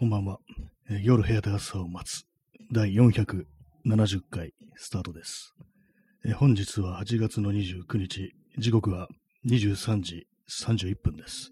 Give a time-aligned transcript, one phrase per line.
[0.00, 0.38] こんばんは。
[0.88, 2.24] えー夜部屋で朝を待つ
[2.72, 3.44] 第470
[4.30, 5.54] 回スタートです。
[6.24, 9.08] えー本日は8月の29日、時刻は
[9.46, 11.50] 23時31分です。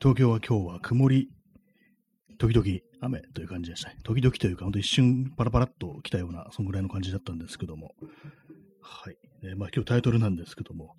[0.00, 1.28] 東京は今日は曇り、
[2.38, 2.66] 時々
[3.02, 3.98] 雨という感じでしたね。
[4.02, 7.94] 時々というか、本当一瞬パラパラっと来たような、そんぐらいの感じだったんですけども。
[8.80, 9.16] はい。
[9.44, 10.96] えーまあ今日タイトルなんですけども、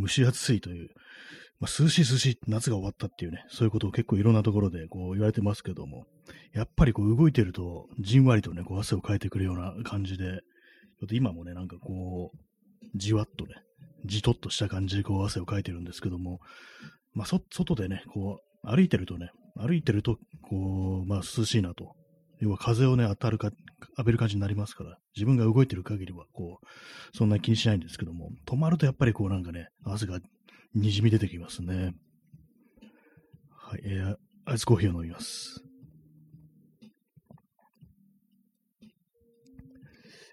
[0.00, 0.90] 蒸し暑いという、
[1.62, 6.06] まあ、涼しい涼しい夏が終わったっていうね、そういうことを結構いろんなところでこう言われてますけども、
[6.52, 12.38] やっぱりこう動いてると、じんわりとね、こう汗をかいてくるような感じで、ちょっと今もね、なんかこう、
[12.96, 13.54] じわっとね、
[14.04, 16.40] じとっとした感じでこう汗をかいてるんですけども、
[17.14, 21.94] まあ、外でね、こう、歩いてるとね、歩いてると、こう、まあ、涼しいなと。
[22.40, 23.52] 要は風をね、当たるか、
[23.98, 30.18] 浴びる感じになりますから、自分が動いてる限りは、こう、そんなに気にしないんですけども、止まるとやっぱりこうなんかね、汗が
[30.74, 31.92] にじみ出てきますね。
[33.50, 35.62] はい、えー、アイスコーヒーを飲みます。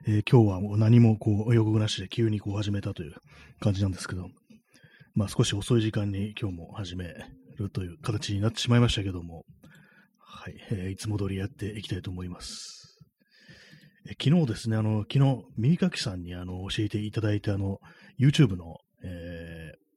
[0.08, 3.16] えー今日はもう何もこう予告なしで急にこう始めたという
[3.60, 4.30] 感じなんですけど、
[5.14, 7.14] まあ少し遅い時間に今日も始め
[7.58, 9.44] るという形になってしまいましたけども、
[10.20, 12.98] はい、えーいつも通りやっていきたいと思います。
[14.08, 17.80] えー昨日ですね、あの、昨日、耳かきさんにあの教えていただいたあの、
[18.18, 19.89] YouTube の、えー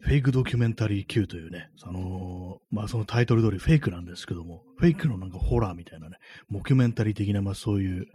[0.00, 6.16] フェイクドキュメンタリー Q というね、あのーまあそのタイトル通りフェイクなんですけども、フェイクのなんかホラーみたいなね、
[6.48, 8.06] モキュメンタリー的な、まあそういう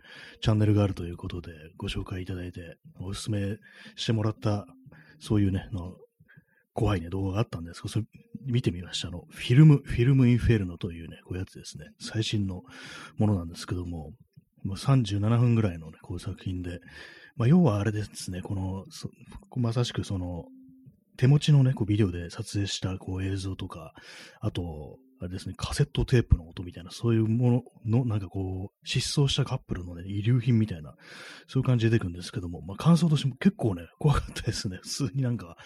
[0.41, 3.57] チャンネルがあるということでご紹介いただいて、お勧め
[3.95, 4.65] してもらった、
[5.19, 5.95] そういうね、の
[6.73, 8.05] 怖いね、動画があったんですけど、それ
[8.45, 9.07] 見てみました。
[9.07, 11.85] あの、フィルム、フィルムインフェルノというね、こういうやつですね。
[11.99, 12.63] 最新の
[13.17, 14.11] ものなんですけども、
[14.63, 16.79] もう37分ぐらいのね、こういう作品で、
[17.37, 18.85] まあ要はあれですね、この、
[19.55, 20.45] まさしくその、
[21.17, 23.93] 手持ちのね、こうビデオで撮影したこう映像とか、
[24.41, 30.95] あと、あれですね、カセットテープの音みたいな、そういうものの、なんかこう、失踪したカップルのね、遺留品みたいな、
[31.47, 34.77] そういう感じで出てくるんですけども、まあ感想としても結構ね、怖かったですね。
[34.83, 35.57] 普通になんか、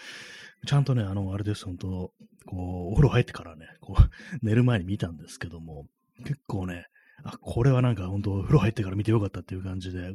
[0.68, 2.14] ちゃんとね、あの、あれです、本当
[2.46, 4.04] こう、お風呂入ってからね、こう、
[4.46, 5.88] 寝る前に見たんですけども、
[6.20, 6.86] 結構ね、
[7.24, 10.14] あ、これはなんか本当、風呂入ってから見てよかったっていう感じで、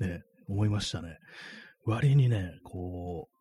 [0.00, 1.18] ね、思いましたね。
[1.84, 3.31] 割にね、こう、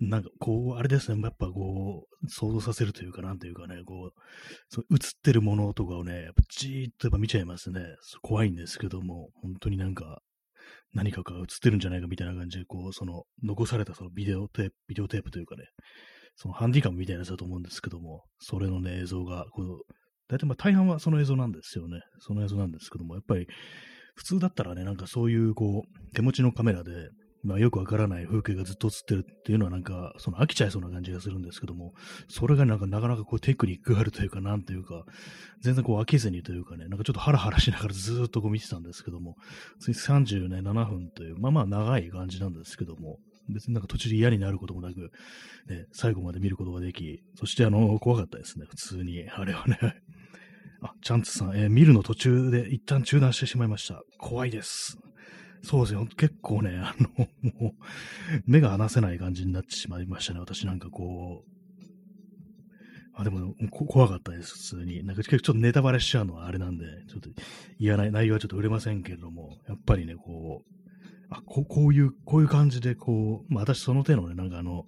[0.00, 4.20] なんかこう、あれですね、やっぱこう、想像させるというか、なんというかね、こう、
[4.68, 7.80] そう映ってるものとかをね、やっぱじーっとやっぱ見ちゃいますね。
[8.22, 10.20] 怖いんですけども、本当になんか、
[10.94, 15.64] 何かが映ってるんじゃないかみたいな感じで、こう、その、残されたそのビデオテープ、ビデオテープというかね、
[16.36, 19.66] そのハンディカムみたいなやつだと思うんですけども、それのね、映像が、こう、
[20.28, 22.00] 大体まあ大半はその映像なんですよね。
[22.20, 23.46] その映像なんですけども、やっぱり、
[24.16, 27.08] 普通だったらね、なんかそういう、こう、手持ちのカメラで、
[27.44, 31.92] まあよくわからない風景がずっと映ってるっていうのはなんか、その飽きちゃいそうな感じがするんですけども、
[32.28, 35.04] それがなんかなかなかこうテクニックがあるというか、なんというか、
[35.60, 39.36] 全然こう飽きずにというかね、なんかちょっとハラハラしながらずっとこう見てたんですけども、
[39.78, 43.18] つい37分という、まあまあ長い感じなんですけども、
[43.48, 45.10] 別になんか途中で嫌になることもなく、
[45.68, 49.28] ね、最後まで見ることができ、そしてあの、怖かったですね、普通に。
[49.28, 49.78] あれはね。
[50.82, 54.02] あ、チャンツさん、えー見るの途中で一旦中断してしまいました。
[54.18, 54.98] 怖いです。
[55.64, 56.06] そうですよ。
[56.16, 57.08] 結構ね、あの、
[57.60, 57.72] もう、
[58.46, 60.40] 目が離せない感じになってしまいましたね。
[60.40, 61.54] 私なんかこう。
[63.16, 65.04] あ、でも、怖かったです、普通に。
[65.04, 67.30] なんか結構ちょっとネタバレしちゃうのはあれなんで、ちょっと
[67.80, 70.74] 言わない、内容はちょっと売れませんけれども、やっぱりね、こう、
[71.30, 74.84] あ、ここういう、こういう感じで、こう、まあ私その手のね、なんかあの、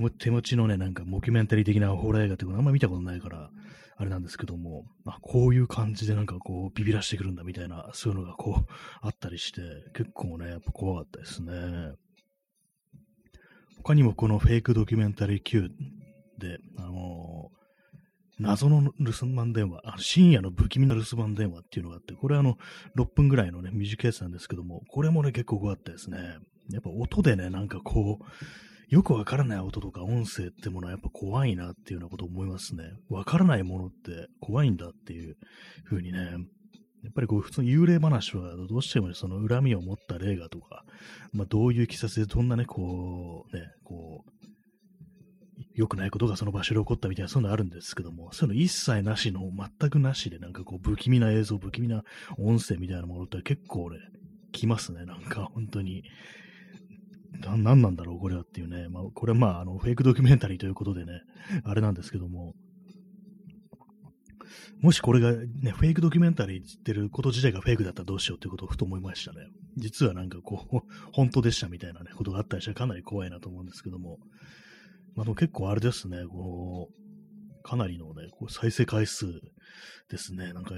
[0.00, 3.50] 手手持ちのね、なんかモキュメンタリー的なホラー映画っていうのあんま見たことないから、
[3.96, 8.66] あれなんですけども、あ、こういう感じでなんかこう、ビビらしてくるんだみたいな、そういうのがこう、
[9.02, 9.60] あったりして、
[9.94, 11.52] 結構ね、やっぱ怖かったですね。
[13.76, 15.70] 他にもこのフェイクドキュメンタリー Q
[16.38, 17.64] で、あのー
[18.40, 22.56] 謎の留守番電話、あ深夜の不気味な留守番電話っていうのがあって、これあの、
[22.96, 26.18] 6分ぐらいのね、短いやつなんですけども、これもね、結構怖かったですね。
[26.70, 28.24] やっぱ音でね、なんかこう、
[28.88, 32.84] よくわからない音とか音声ってものはやっぱ怖いなっていうようなこと思いますね。
[33.08, 35.36] わからないものって怖いんだっていう
[35.84, 36.18] 風にね、
[37.02, 40.84] やっぱりこう普通に幽霊話はどうしてもその恨みを持った霊がとか、
[41.32, 44.44] まあどういういきさでどんなね、こう、ね、こう、
[45.74, 52.02] 良くないことがその場所で起こったみたいな、そういうのあるんですけども、そういうの一切なしの、全くなしで、なんかこう、不気味な映像、不気味な
[52.38, 53.98] 音声みたいなものって結構ね、
[54.52, 56.04] 来ますね、なんか本当に。
[57.40, 58.88] な何なんだろう、これはっていうね。
[58.88, 61.22] まあ、これはまあ、あの、フェイクドキュメンタリーということでね、
[61.64, 62.54] あれなんですけども、
[64.80, 69.46] もしこれがね、フェイクドキュメンタリーって言ってること自体がフェイクだったらどうしようっていうことをふと思いましたね。
[69.76, 70.80] 実はなんかこう、
[71.12, 74.18] 本当でしたみたいなね、ことがあったりしたらかなり怖いなと思うんですけども、
[75.14, 79.26] まあでも結構あれですね、こう、かなりのね、こう再生回数
[80.10, 80.52] ですね。
[80.52, 80.74] なんか、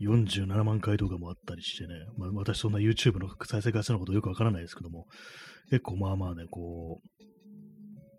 [0.00, 5.06] 47万回とかもあったりしてね、まあ、私そんな YouTube の再生回数のことよくわからないですけども、
[5.70, 7.24] 結構まあまあね、こう、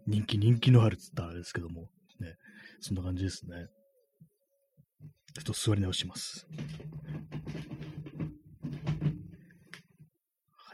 [0.08, 1.90] 人気、人気のあるっつったらあれですけども、
[2.20, 2.36] ね、
[2.80, 3.68] そんな感じですね。
[5.34, 6.46] ちょっと座り直します。
[6.56, 6.62] は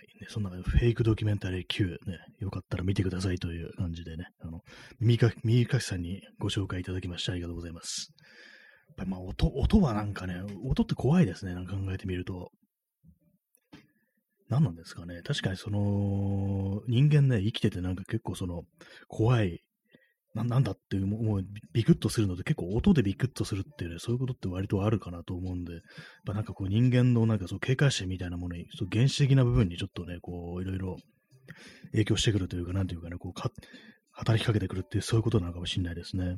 [0.01, 4.62] いね、そんなフェイクドキュメンタリー Q ね、よかったら見てくださいという感じでね、あの、
[5.00, 8.13] 耳か耳かきさんにご紹介いただきましてありがとうございます。
[8.97, 12.51] ぱりまあ音、音はなんかね、音って怖いですね、なんか考えてみると。
[14.49, 15.21] 何なんですかね。
[15.23, 18.63] 確かにその、人間ね、生きててなんか結構その、
[19.07, 19.61] 怖い、
[20.33, 25.81] ななんだっていう、もうビクッとするので、結構音でビクッとするっていうね、そういうことって割とあるかなと思うんで、やっ
[26.25, 30.95] ぱなんかこう人間のなんかそう警戒心みたいなものに、ちょっと原始的な部分にちょっとね、こう、いろいろ
[31.91, 33.51] 影響してくるというか、なんていうかね、こうか、
[34.11, 36.38] 働きかけてくるっていう、そういうことなのかもしれないですね。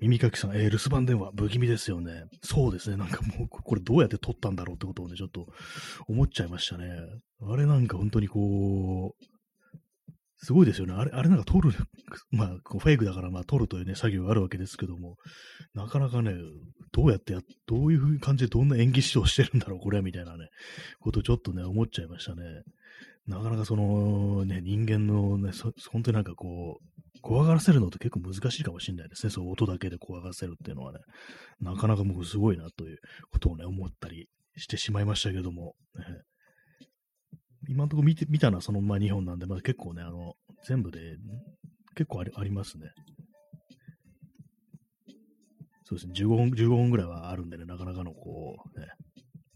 [0.00, 2.24] 耳かきさん、えー、留守番電話、不気味ですよね。
[2.42, 2.96] そうですね。
[2.96, 5.46] なんかもう、これどうやって撮ったんだろうってことをね、ちょっと
[6.08, 6.86] 思っちゃいましたね。
[7.42, 9.26] あれなんか本当にこう、
[10.38, 10.92] すごいですよね。
[10.92, 11.72] あれ、あれなんか撮る、
[12.30, 15.16] まあ、フェイクだからまあ撮るというね、作業があるわけですけども、
[15.74, 16.34] なかなかね、
[16.92, 20.50] どうやってや、どういう感じでどんな演技指導してるんだろう、これ、みたいなね、
[21.00, 22.42] ことちょっとね、思っちゃいましたね。
[23.26, 25.50] なかなかそのね、人間のね、
[25.90, 29.30] 本当になんかこう、怖がらせるのって結構難しいかもしれないですね。
[29.30, 31.00] そう音だけで怖がらせるっていうのはね、
[31.60, 32.98] なかなかもうすごいなという
[33.30, 36.04] ことをね、思ったりしてしまいましたけども、ね、
[37.68, 40.34] 今のところ見て見たのはそのま2本なんで、まあ、結構ね、あの、
[40.66, 41.16] 全部で
[41.94, 42.90] 結構ありありますね。
[45.84, 48.88] そうですね、15本、15本ぐらいはあるんでね、なかなかのこう、ね、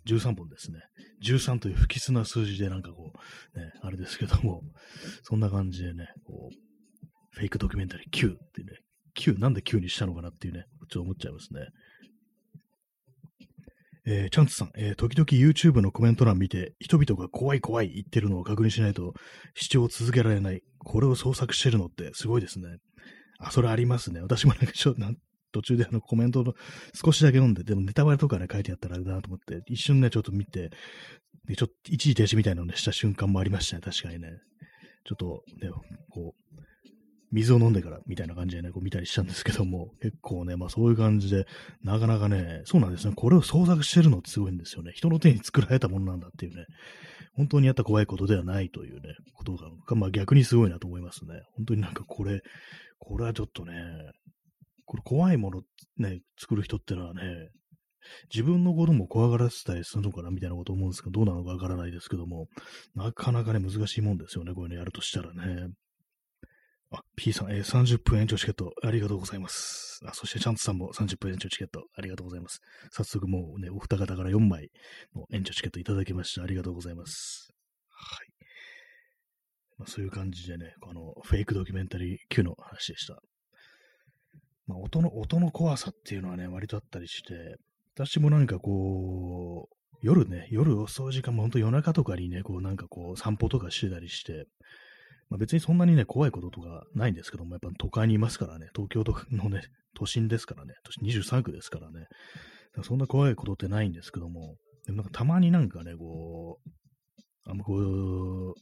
[0.07, 0.79] 13本ですね。
[1.25, 3.13] 13という不吉な数字でなんかこ
[3.55, 4.63] う、ね、あれですけども、
[5.23, 6.70] そんな感じでね、こう、
[7.31, 8.79] フェイクドキュメンタリー Q ってね、
[9.15, 11.69] Q なんで Q にしたのかなっていうね、ちょっと思っちゃいますね。
[14.07, 19.13] えー、チャンツさん、えー、時々 YouTube のコメント欄見て、人々が怖い怖い言ってるのを確認しないと
[19.55, 20.63] 視聴を続けられない。
[20.79, 22.79] これを創作してるのってすごいですね。
[23.39, 24.21] あ、それありますね。
[24.21, 25.01] 私もなんかちょっと、
[25.53, 26.55] 途中であのコメントの
[26.95, 30.71] 少しだけ読んで、でもネタバレとかね書いてあったらあれだなと思って、一瞬ね、ちょっと見て、
[31.47, 34.31] でちょっと一時停止みたいなのね、した瞬間もありましたね、確かにね。
[35.05, 35.71] ちょっとね、
[36.11, 36.50] こう、
[37.33, 41.47] 水を飲んでからみたいな感じでね、こう見たりしたんですけども、結構ね、まあそういう感じで、
[41.83, 44.93] なかなかね、そうなんですね、これを創作してるのってすごいんですよね。
[44.95, 46.67] 人の手に作られたものなんだっていうね、
[47.35, 51.43] 本当にやった怖いことではないというね、ことが、まあ逆にすごいなと思いますね。
[51.57, 52.41] 本当になんかこれ、
[52.99, 53.73] これはちょっとね、
[54.85, 55.63] これ怖いもの
[55.99, 57.23] ね、作る人ってのはね、
[58.33, 62.49] 自分のことも怖がらせたりするのかなみたいなこと思うんですけど、どうなのかわからないですけども、
[62.95, 65.69] なかなかね、難しいもんですよね、こういうのやるとしたらね。
[66.93, 70.01] あ、P さん、えー、30分延長チケットありがとうございます。
[70.05, 72.61] あ、そしてチャンツさんも30分延長チケットありがとうございます。
[72.91, 74.71] 早速もうね、お二方から4枚
[75.15, 76.43] の延長チケットいただきました。
[76.43, 77.51] ありがとうございます。
[77.89, 78.29] はい。
[79.79, 83.21] まあ、そういう感じでね、このフェイクドキュメンタリー級の話でした。
[84.67, 87.57] まあ、音の、音の怖さっていうのはね、割とあったりして、
[87.95, 94.47] 私もなんかこう、夜ね、夜遅い時間も本当夜中とかにね、こうなんかこう散歩とかしてたりして、
[95.31, 99.63] まあ、別にそんなにね、怖いこととかないんですけども、やっぱ都会にいますからね、東京のね、
[99.95, 102.07] 都心ですからね、都心23区ですからね、
[102.77, 104.57] らそんな怖いことってないんですけども、
[104.87, 108.55] でもなんかたまになんかね、こう、あんまこう、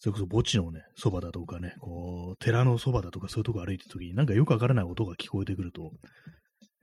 [0.00, 5.90] それこそ墓地のね、そばだとかね、こう、寺のそばだとかそういうとこ歩いてるときに、なんかよくわからない音が聞こえてくると、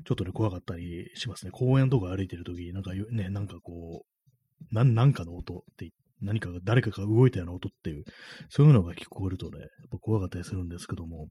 [0.06, 1.52] ちょっとね、怖かったりしますね。
[1.52, 5.90] 公園とか歩いてるときに、なんかね、なんかこう、なん、なんかの音って
[6.22, 8.04] 何かが、誰かが動いたような音っていう、
[8.50, 11.30] そういうのが聞こえるとね、やっぱ怖かったりするんですけども、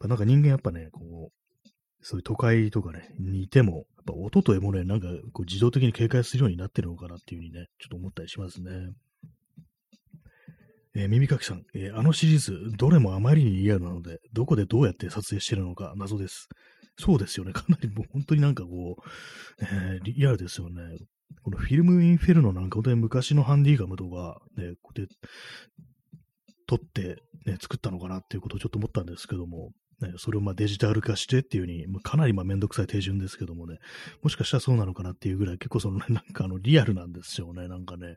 [0.00, 1.68] なんか人間やっぱね、こう、
[2.00, 8.70] そういう都会とかね、にいても、やっぱ音というものになんかこう自動的に警戒するようになってるのかなっていうふうにね、ちょっと思ったりしますね。
[10.94, 16.48] えー、耳かきさん、えー、あのシリーズ、どれもあまりにリアルなので、どこでどうやって撮影してるのか謎です。
[16.98, 17.52] そうですよね。
[17.54, 19.02] かなりもう本当になんかこう、
[19.60, 20.82] えー、リアルですよね。
[21.42, 25.14] このフィルムインフェルノなんか本当に昔のハンディガムとか、ね、こうやって
[26.66, 33.78] 撮って、ね、作ったのかなっていうことをちょっと思ったんですけども、ね、それをまあデジタル化してっていうに、まあかなりまあめんどくさい手順ですけどもね、
[34.22, 38.16] もしかしたらそうなのかなっていうぐらい結構その、ね、なんかあのリアルなんですよね、なんかね。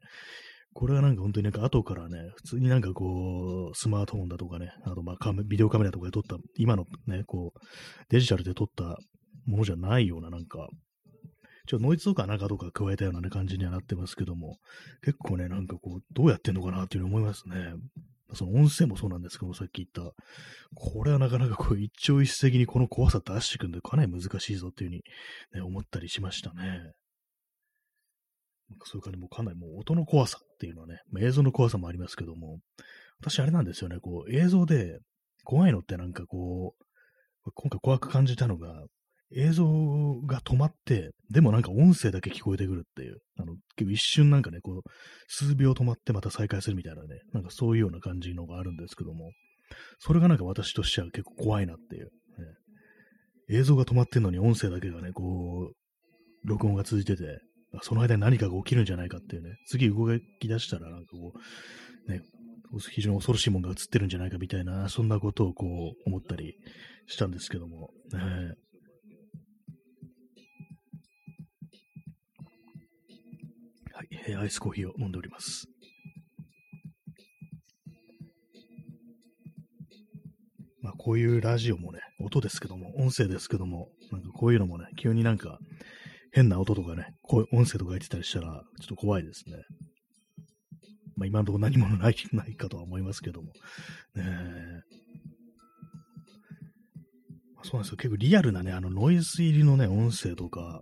[0.75, 7.60] これはなんか本当になんか後からね、普通になんかこう、スマートフォンだとかね、あとまあビデオカメラとかで撮った、今のね、こう、
[8.10, 8.98] デジタルで撮った
[9.46, 10.67] ものじゃないようななんか、
[11.65, 14.58] ちょっとノイズとか中とか加えたような、ね、感じにはなってますけども、
[15.01, 17.55] 結構ね、なんかこう、どうやってんのかなっていうふうに思いますね。
[18.34, 20.13] その音声もそうなんですけども、さっき言った、
[20.74, 25.03] これはなかなかこう一朝一夕にこの怖さ出していくんで、かなり難しいぞっていうふうに、
[25.53, 26.82] ね、思ったりしましたね。
[28.86, 32.60] そういう感じもかなりもう音の怖さっていうのはね、まあ、映像の怖さもありますけども、
[33.19, 35.00] 私あれなんですよね、こう映像で
[35.43, 38.86] 怖いのってなんかこう、今回怖く感じたのが、
[39.36, 39.65] 映像
[40.25, 44.89] が止まって、でもなんか音声だけ聞こえてくるっていう、あの、結構一瞬なんかね、こう、
[45.27, 49.31] 数秒止まってまた再開するみたいなね、なんかそういうような感じのがあるんですけども、
[50.00, 52.12] それがなんか私としては結構怖いなっていう、ね、
[53.50, 57.39] 映像が止まってんのに音声だけがね、こう、録音が続いてて、
[57.82, 60.08] その間に何かが起きるんじゃないかっていうね、次動
[60.39, 61.34] き出したらなんかこ
[62.08, 62.22] う、ね、
[62.91, 65.70] 非常に恐ろしいものが映ってるんじゃないかみたいな、そんなことをこう
[66.08, 66.58] 思ったり
[67.08, 68.20] したんですけども、ね、
[73.94, 75.67] はい、アイスコーヒーを飲んでおります。
[80.82, 85.58] まあ、こういうラジオもね、音ですけども、音声ですけども、なんかこういうのもね、急になんか
[86.36, 89.56] 変な音とかね、こういう音声とか入ってたりしたら、ちょっと怖いですね。
[91.15, 93.54] まあ、今のところ何もない ないかとは思いますけども。
[94.15, 94.82] ね
[97.63, 97.98] そうなんですよ。
[97.98, 100.82] 結構リアルなね、あのノイズ入りのね、音声とか、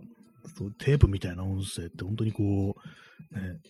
[0.78, 3.60] テープみたいな音声って本当にこう、ね、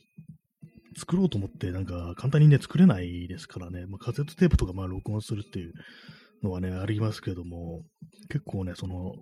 [0.96, 5.74] 作ろうと思ってなんか簡単にね、作れないですからね、まあ、カセットテープとかまあ録音するっていう
[6.42, 7.82] のはね、ありますけども、
[8.30, 9.12] 結構ね、その、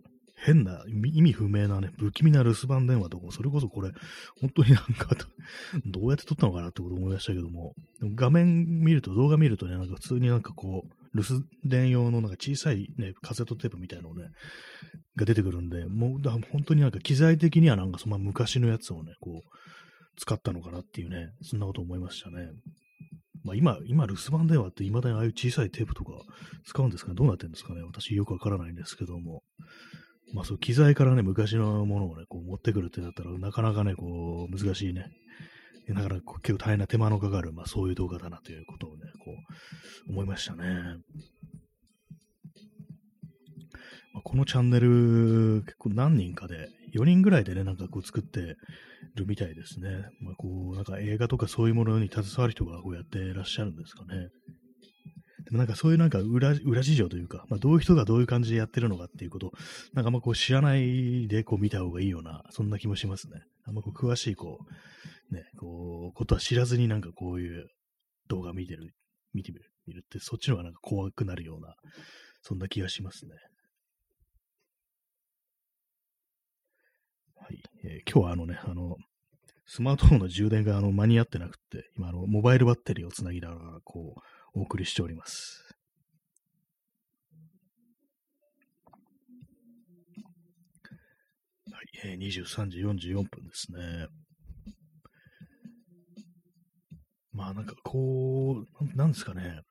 [0.45, 3.93] 変な、意味不明なね、不気味な留守番電話とか、それこそこれ、
[4.41, 5.17] 本当になんか、
[5.87, 14.31] どうやって撮ったのかなってこと思いましたけども、も画面見ると、動画見るとね、なんか普通になんかこう、留守電用のなんか小さいね、カセットテープみたいなのね、
[15.15, 19.49] が出てくるんで、もう、だ本当になんか機材的にはなんかその昔のやつをね、こう、
[20.17, 22.51] 使ったのかなっていうね、そんなこと思いましたね。
[23.45, 26.13] まあ今、今、留守番電話って未だにああいう小さいテープとか
[26.65, 27.15] 使うんですかね？
[27.17, 27.83] どうなってるんですかね？
[27.83, 29.43] 私よくわからないんですけども。
[30.33, 35.07] まあそう、機材からね、昔のものをね、こう持ってくるってなったら、なかなかね、こう、難しいね。
[35.89, 39.33] だから結構大変な手間のかかる、まあそういう動画だなということをね、こ
[40.09, 40.65] う、思いましたね。
[44.15, 48.57] まあ、このチャンネル、結構何人かで、4人ぐらいでね、なんかこう作って
[49.15, 50.11] るみたいですね。
[50.21, 54.29] まあこう、なんか映画とかそういうものに携わる人がこうやってらっしゃるんですかね。
[55.45, 59.53] でもなんかそういうなんか裏裏事情というか、まあ、どういう人がどういう感じでやってるのかっていうこと、
[59.93, 63.43] なんかあんまこう知らないでこう見た方がいいような、そんな気もしますね。
[63.65, 64.59] あんまこう詳しいこ
[65.31, 67.67] う、ね、こう、ことは知らずになんかこういう
[68.29, 68.95] 動画見てる、
[69.35, 71.75] 見てみる、見るって、そっちの方がなんか怖くなるような、
[72.43, 73.33] そんな気がしますね。
[77.37, 77.63] はい。
[77.85, 78.97] えー、今日はあのね、あの、
[79.67, 84.21] スマートフォンの充電があの間に合ってなくて、今あの、モバイルバッテリーをつなぎながら、こう、
[84.55, 85.63] お送りしております。
[91.71, 94.07] はい、えー、23時44分ですね。
[97.33, 99.63] まあなんかこう、なんですかね。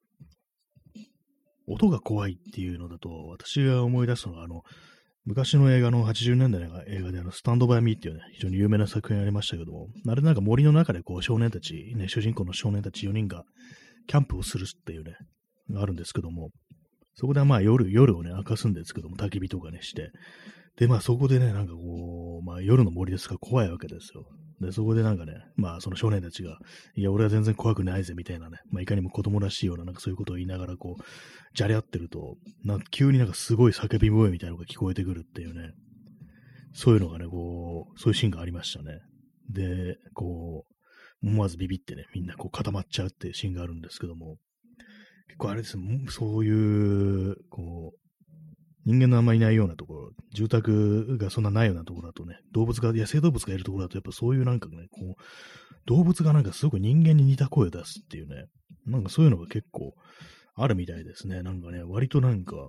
[1.67, 4.63] 音が怖いっていうのだと、私が思い出すのは、あの、
[5.25, 13.43] 昔の映画の80年代の映画であの、スタンドバイミーっていうね、非常に有名な作品ありましたけども、あれなんか森の中でこう少年たち、ね、主人公の少年たち4人が
[14.07, 15.15] キャンプをするっていうね、
[15.69, 16.49] があるんですけども、
[17.15, 20.11] そこでまあ夜、夜をね、明かすんですけども、焚き火とかねして、
[20.77, 24.25] で、まあそこでね、なんかこう、まあ夜の森ですから怖いわけですよ。
[24.61, 26.57] で、そこでなんかね、まあその少年たちが、
[26.95, 31.03] いや、俺は全然怖くないぜ、みたいなね、まあいかにも子供らしいような、なんかそういうことを言いながらこう、
[31.53, 35.73] じゃれ合ってると、な急になんかすごい叫び声みたいなのが聞こえてくるっていうね、
[36.73, 38.99] そういうのがね、こう、そういうシーンがありましたね。
[39.49, 40.80] で、こう、
[41.23, 44.37] 思わずビビってね、みんなこう固まっちゃうっていうシーンがあるんですけども、
[45.27, 47.97] 結構あれですね、そういう、こう、
[48.85, 55.21] 人間のあんまりいないようなところ、住宅がそんなないようなところだとね、動物が、野生動物がいるところだと、やっぱそういうなんかね、こう、
[55.85, 58.45] 動物がなんかすごく人間に似た声を出すっていうね、
[58.85, 59.93] なんかそういうのが結構
[60.55, 61.43] あるみたいですね。
[61.43, 62.67] なんかね、割となんか、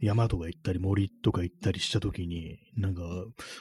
[0.00, 3.02] 山とか行ったり森とか行ったりした時に、なんか、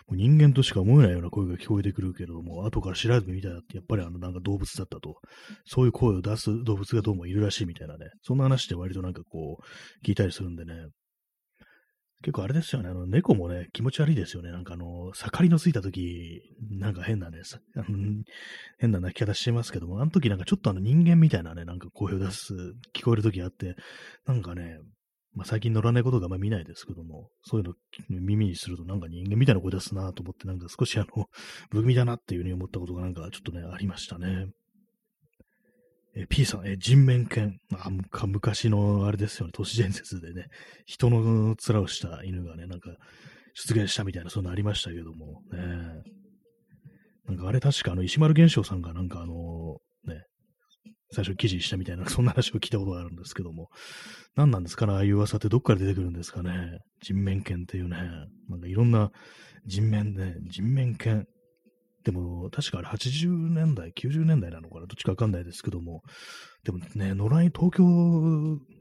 [0.10, 5.16] 人間としか思えないような声が聞こえてくるけども、後から調べてみたら、やっぱりあの、なんか動物だったと、
[5.66, 10.74] そういう声を出す動物がどうもいるらしいみたいなね、そんな話で割となんかこう、聞いたりするんでね、
[12.26, 14.52] 結構あれですよね、あの、猫もね、気持ち悪いですよね。
[14.52, 17.42] なんかあの、盛りのついた時、なんか変なね、
[17.76, 17.86] あの
[18.80, 22.56] 変な鳴き方してますけども、あの時なんかちょっとあの人間みたいなね、なんか声を出す、
[22.96, 23.76] 聞こえる時あって、
[24.26, 24.80] なんかね、
[25.36, 27.74] まあ、最近乗らないことがあんま見ないですけども、そういうの
[28.10, 31.28] 耳にするとなんか人間みたいな声出すなと思って、なんか少しあの、
[31.70, 34.48] 不気味だなっていうふうに思ったことがなんかちょっとね、ありましたね。
[36.18, 37.58] え P さん、え人面犬。
[37.74, 37.90] あ
[38.26, 40.48] 昔のあれですよね、都市伝説でね、
[40.86, 42.90] 人の面をした犬がね、なんか
[43.54, 45.60] 出現したみたいな、そんなありましたけども、ね。
[47.28, 49.80] なんかあれ確かあの、石丸玄昌さんがなんかあの、
[51.12, 53.70] 最初記事したみたいな、そんな話を聞いたことがあるんですけども、
[54.36, 56.80] 何なんですかね、ああいう噂ってどっから出てくるんですかね。
[57.02, 57.98] 人面犬っていうね、
[58.50, 59.12] なんかいろんな
[59.66, 61.26] 人面ね、人面犬。
[62.04, 66.04] でも、確かあれ80年代、90年代なのかなどっちかわかんないですけども、
[66.64, 67.84] でもね、野良に東京、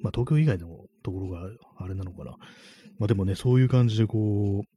[0.03, 0.69] まあ東京以外の
[1.03, 2.33] ところがあれなのかな。
[2.99, 4.74] まあでもね、そういう感じでこう、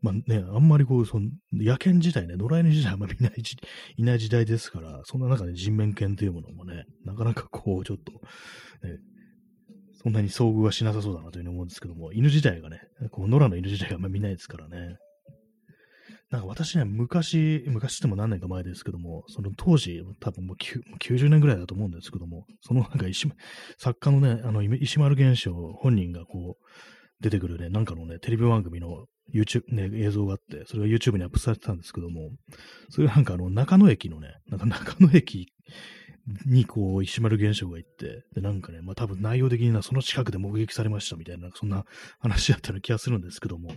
[0.00, 3.32] まあね、あんまりこう、その、野犬自体ね、野良犬自体あんまりいない
[3.96, 8.12] いない時代ですから、そんな中で人面犬というものもね、なかなかこう、ちょっと、
[8.86, 8.98] ね、
[10.00, 14.96] そんなに遭遇はしなさそうだなというふうに思うんですけども、犬自体がね、こう野良の犬自体があんまり見ないですからね。
[16.30, 23.28] なんか私ね、昔、昔っても何年か前ですけども、その当時、多分もう90年ぐらいだと思うんですけども、そのなんか石、
[23.78, 25.50] 作家のね、あの、石丸玄昌
[25.80, 26.64] 本人がこう、
[27.20, 32.30] 出てくるね、なんかのね、テレビ番組の YouTube、ね、映像があって、それが YouTube にアップされてたんですけども、
[32.88, 35.48] それなんかあの、中野駅のね、なんか中野駅
[36.46, 41.84] にこう、石丸現象が行って、で、なんかね、まあ多分内容的にはその近くで目撃されましたみたいな、そんな
[42.20, 43.68] 話だったような気がするんですけども、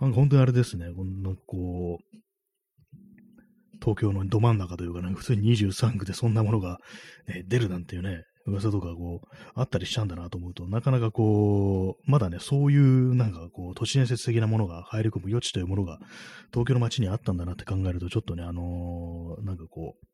[0.00, 2.18] なんか本当にあれですね、こんなこう、
[3.80, 6.78] 東京のど真ん中というかね、普通に23区でそんなものが、
[7.26, 15.98] ね、出るなんていうね、噂とかこう、あったりしたんだなと思うと、なかなかこう、まだね、そういうなんかこう、都市伝説的なものが入り込む余地というものが、
[16.52, 20.06] 東京の街にあったんだなって考えると、ちょっとね、あのー、なんかこう、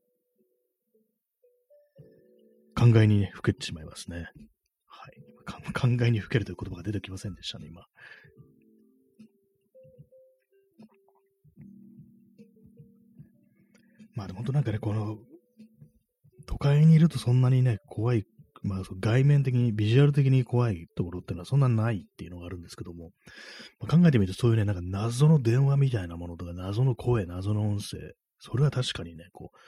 [2.78, 4.28] 考えに、ね、ふけてしまいますね。
[4.86, 5.14] はい。
[5.72, 7.82] 考えにふけるという言葉が出てきませんでしたね、今。
[14.14, 15.16] まあでも本当なんかね、この
[16.60, 18.24] 都会にいるとそんなにね、怖い、
[18.62, 23.10] まあ、外面的に、ビジュアル的に怖いところっていうのはそんなないっていうのがあるんですけども、
[23.80, 27.98] まあ、考えてみるとそういうね、なんか謎の電話みたいなものとか、謎の声、謎の音声、
[28.40, 29.58] それは確かにね、こう、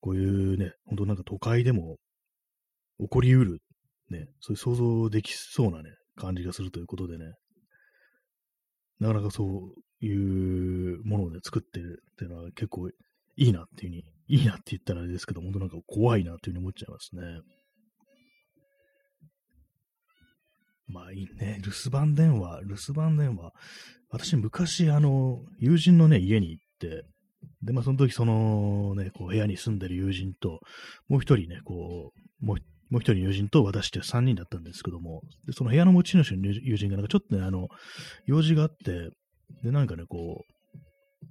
[0.00, 1.96] こういうね、本当なんか都会でも
[3.00, 3.60] 起こりうる、
[4.10, 7.32] ね、そういう想像できそうなね、感じがするということでね、
[9.00, 9.44] なかなかそ
[10.00, 12.90] ういうものをね、作ってるっていうのは結構
[13.36, 17.22] いいなっていううにいいなって言ったらあれですけど、本当なんか怖いなっていうふうに思っちゃいますね。
[20.88, 21.60] まあいいね。
[21.62, 23.52] 留守番電話、留守番電話。
[24.10, 27.04] 私昔、あの、友人のね、家に行って、
[27.62, 30.60] で、まあその時そのね、こう部屋に住んでる友人と、
[31.08, 32.56] もう一人ね、こう、もう
[32.92, 37.68] もう一人友人と私って3人だったんですけども、でその部屋の持ち主の友人がなんかちょっとね、あの、
[38.26, 39.08] 用事があって、
[39.64, 40.51] で、なんかね、こう、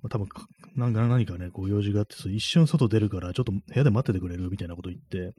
[0.01, 0.27] まあ、多分
[0.75, 5.33] なんか何かね、こう用事があって、一瞬外出るから、ちょっと部屋で待っててくれるみたいなこと言って、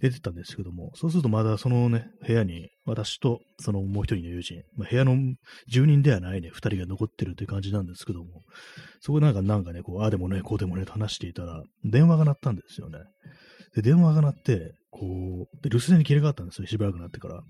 [0.00, 5.16] 出てったんですけども、そうするとまだそのね、部屋に、私とそのもう一人の友人、まあ、部屋の
[5.68, 8.42] 住人ではないね、二人が残ってるって感じなんですけども、
[9.00, 12.98] そこでなんか、なんかね、こう、ああでもね、こうでもね、と話していたら、電話が鳴ったんですよね。
[13.74, 17.42] で、電話が鳴って、こう、で、留守電に切り替わったんですよ、しばらくなってから。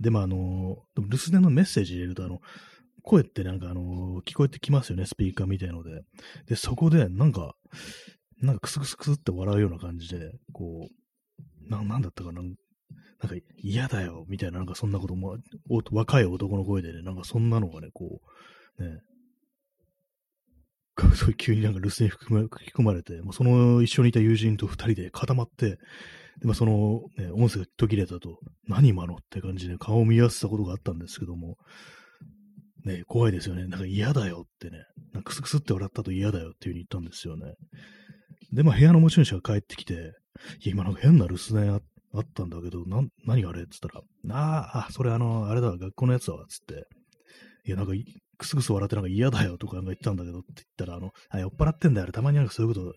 [0.00, 2.40] で、まあ、あの、留守電のメッセージ入れると、あの、
[3.02, 6.02] 声ってなんかあの、聞こえてきますよね、スピーカーみたいので。
[6.46, 7.54] で、そこで、なんか、
[8.40, 15.36] なんかクスクスクスって笑うような感じで、こう、な、なんだったかな、なんか嫌だよ、みたいな、なんかそんなことも、
[15.90, 18.20] 若い男の声でね、なんかそんなのがね、こ
[18.78, 19.00] う、ね、
[21.14, 25.78] そう急になんか留守に吹き込まれて、もうその一緒にいた友人と二人で固まって、
[26.40, 31.56] で、まあ、その、ね、音声が途切れたと、何今のって感じで顔を見合わせたことがあったんですけども、
[32.84, 33.66] ね、怖いですよね。
[33.66, 37.54] なんか嫌だよってね、なんかクスクスって笑ったと嫌だよっていう風に言ったんですよね。
[38.52, 40.12] で、まあ部屋の持ち主が帰ってきて、いや、
[40.64, 41.78] 今なんか変な留守電あ
[42.18, 43.62] ったんだけど、な、何あれ？
[43.62, 46.86] って言ったら、ああ、それあの、あれだわ、学校のやつだわ、つって。
[47.66, 47.92] いや、なんか
[48.40, 52.10] くすぐす笑ってなんか嫌だよとかなんか言ったんだけどって言ったら、あの、あ、酔っ払ってんだよ。
[52.10, 52.94] たまになんかそういうこと、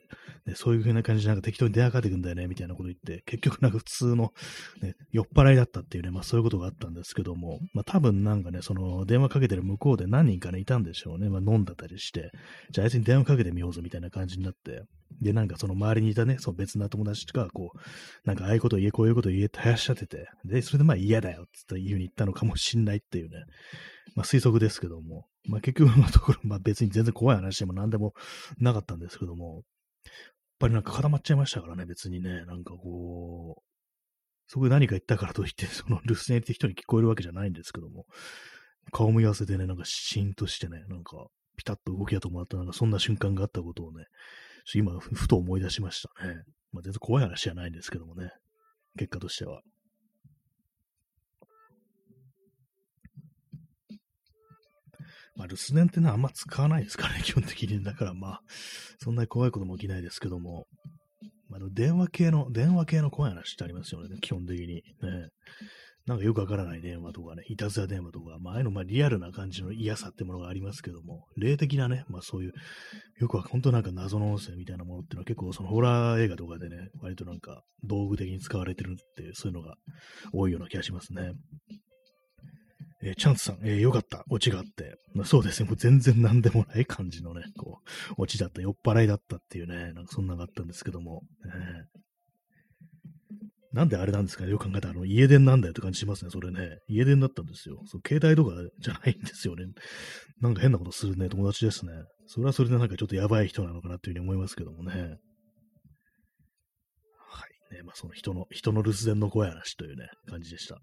[0.50, 4.34] ね、そういう風な感じでなんか適当に電話かけてくんだよね、みたいなこと言って、結局なんか普通の、
[4.82, 11.30] ね、酔っ払いだったっていうね、まあそういうことがあったんですけども、まあ多分なんかね、その電話かけてる向こうで何人かね、いたんでしょうね。
[11.30, 12.32] まあ飲んだたりして、
[12.72, 14.84] じゃああいつに電話かけてみようぞみたいな感じになって、
[15.22, 23.44] で、なんかその周りにいたね、その別な友達が、こう、なんかああいうこと言え、こういうこと言えってはやしちゃってて、で、それでまあ嫌だよっていうに言ったのかもしんないっていうね、
[24.16, 28.14] まあ推測ですけども、まあ結局のところ、まあ別に全然怖い話でも何でも
[28.60, 29.64] なかったんですけども、
[30.06, 30.14] やっ
[30.60, 33.62] ぱりなんか固まっちゃいましたからね、別にね、なんかこう、
[34.48, 38.06] そこで何か言ったからといって、 その留守電って人に聞こえるわけじゃないんですけども、
[38.92, 41.28] 顔見合わせてね、なんかシーンとしてね、なんか
[41.58, 44.06] ピタッと動きが止まった、なんかそんな瞬間があったことをね、
[44.76, 46.44] 今、ふと思い出しましたね。
[46.72, 48.32] まあ、全然怖い話じゃないんですけどもね。
[48.98, 49.62] 結果としては。
[55.36, 57.84] まあ、留守電ってのはあんま使わないですからね、 基本的に。
[57.84, 58.42] だからまあ、
[59.00, 60.68] そんなに怖いことも起きないですけども、
[61.50, 64.68] まあ、電話系の、電話系の怖い話ってありますよね、基本的に。
[64.68, 64.84] ね。
[66.06, 72.54] なんかよくわからない電話とかね、いたずら電話とか、まあ、ああいうの、まあ、リアルな感じの嫌さってものがありますけども、霊的なね、まあ、そういう、
[73.22, 79.76] よくは本当なんか謎の音声みたいなものっていうのは結構そのホラー映画とかでね、割となんか道具的に使われてるって、そういうのが
[80.34, 81.32] 多いような気がしますね。
[83.04, 84.96] えー、チャンスさん、えー、よかった、オチがあって。
[85.14, 87.80] まあ、そうですね、もう全然なんでもない感じのね、こ
[88.18, 92.00] う、オチだった、酔っ払いだったっていうね、なんかそんなのがあったんですけども、えー、
[93.74, 96.80] なんであれなんですかね、よく考えたら、あの、家電なんだよって感じしますね、それね。
[96.88, 97.82] 家電だったんですよ。
[97.88, 99.66] そう携帯とかじゃないんですよね。
[100.40, 101.92] なんか変なことするね、友達ですね。
[102.28, 104.94] それはそれでなんかちょっとやばい人なのかなっていうふうに思いますけどもね。
[104.94, 105.20] はい。
[107.76, 110.76] ね、まあその人の、人の留守電の怖い話というね、感じでした。
[110.76, 110.82] ね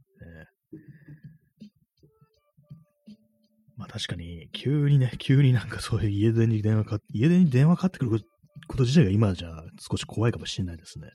[3.80, 8.20] まあ確かに、急にね、急になんかそういう家電に電話か、家電に電話かかってくる
[8.68, 11.08] こと自体が今じゃ少し怖いかもしれないですね。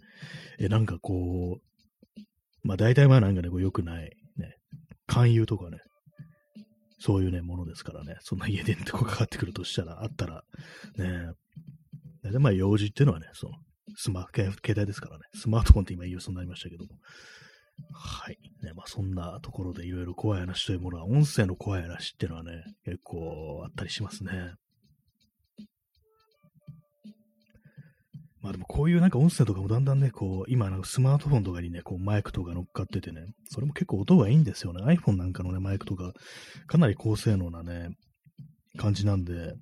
[0.57, 2.21] え、なんかこう、
[2.63, 4.05] まあ大体まあなんかね、こう良くない、
[4.37, 4.55] ね、
[5.05, 5.77] 勧誘とかね、
[6.99, 10.41] そういうね、ものですからね、そんな家電ってこうかかってくるとしたら、あったら、
[10.97, 11.33] ね、
[12.23, 13.53] でまあ用事っていうのはね、その、
[13.95, 16.89] スマ携帯ですからね、スマートフォンって今言うそうになりましたけども、
[17.93, 18.37] はい。
[18.63, 24.53] ね、まあそんなところでいろいろ怖い話というものは、音声の怖い話っていうのはね、結構あったりしますね。
[28.41, 34.83] まあでもこういうなんか音声とかもだんだんね、こう、今なんかスマートフォンとかにね、こうマイクとか乗っかっててね、それも結構音がいいんですよね。
[34.83, 36.13] iPhone なんかのね、マイクとか、
[36.67, 37.89] かなり高性能なね、
[38.77, 39.55] 感じなんで、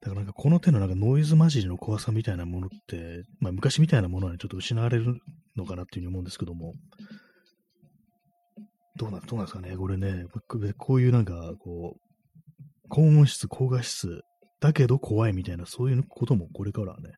[0.00, 5.20] だからなんかこの手のなんかノイズ混じりの怖さみたいなものって、まあ昔みたいなものは、ね、ちょっと失われる
[5.56, 6.74] のかなっていうふうに思うんですけども、
[8.96, 10.26] どうな、どうなんですかね、これね、
[10.76, 14.22] こういうなんか、こう、高音質、高画質、
[14.60, 17.10] だけど怖いみたいな、そういうこともこれからはね、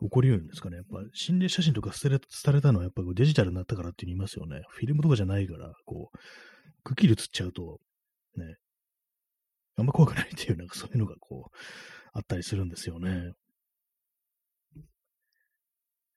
[0.00, 0.78] 起こり得るんですかね。
[0.78, 4.62] やっぱ心霊写真とか捨てされたのはやっぱデジタルになったからって言いますよね。
[4.70, 6.18] フィルムとかじゃないから、こう、
[6.82, 7.78] くっきり映っちゃうと、
[8.36, 8.56] ね、
[9.76, 11.56] あんま怖くないっていう、なんかそういうのがこう、
[12.14, 13.32] あったりするんですよね。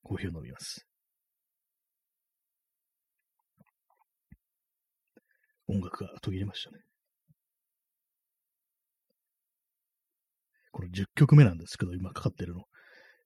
[0.02, 0.88] コーヒーを飲みます。
[5.68, 6.80] 音楽が途切れましたね。
[10.72, 12.64] これ10曲目なんですけど、今かかってるの。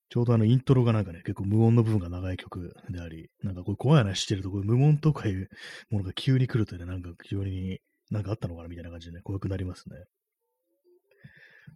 [0.10, 5.50] ちょうどあのイントロがなんかね、結構無音の部分が長い曲であり、なんかこう怖い話してると、こう無音とかいう
[5.92, 9.96] ものが急に来るとね、なんか急になんかあったのかなみたいな感じでね、怖くなりますね。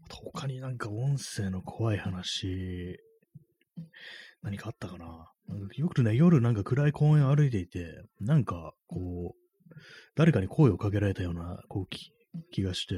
[0.09, 2.99] 他になんか音声の怖い話、
[4.41, 5.31] 何かあったかな
[5.75, 9.42] よくね、夜なんか暗い公園歩いていて、なんかこう、
[10.15, 11.87] 誰かに声をかけられたようなこう
[12.51, 12.95] 気がして、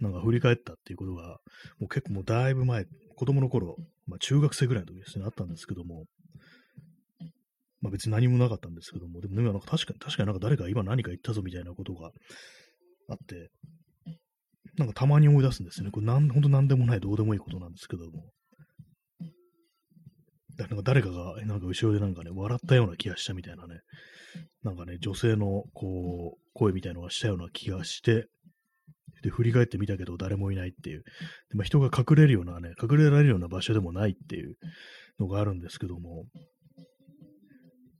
[0.00, 1.38] なんか振り返ったっていうことが、
[1.78, 2.84] もう結構もうだいぶ前、
[3.16, 6.04] 子供の頃、まあ中学生ぐらいの時ですね、あったんですけども、
[7.80, 12.10] まあ別に何もなかったんですけども、でも、ね、なんか確かに、確かになんか誰か今何か言ったぞみたいなことが
[13.08, 13.50] あって、
[14.78, 15.90] なんかたまに思い出すんですね。
[15.90, 18.30] これなん、ほんとなんでもない、どうでもいいことなんですけども。
[20.58, 23.80] なんか誰かが、なんか後ろでなんかね、笑ったような気がしたみたいなね。
[24.62, 28.26] なんかね、女性の、こう、声みたいなのがしたような気がして、
[29.22, 31.04] で、振り返ってみたけど誰もいないっていう。
[31.50, 34.56] でまあ、人が隠れるようなね、隠れられるような場所でもないっていう
[35.18, 36.24] のがあるんですけども、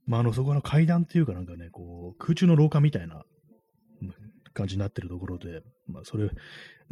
[0.05, 3.23] まあ、あの、そこの階段っていうかなんかね、こう、空中の廊下みたいな
[4.53, 6.29] 感じになってるところで、まあ、それ、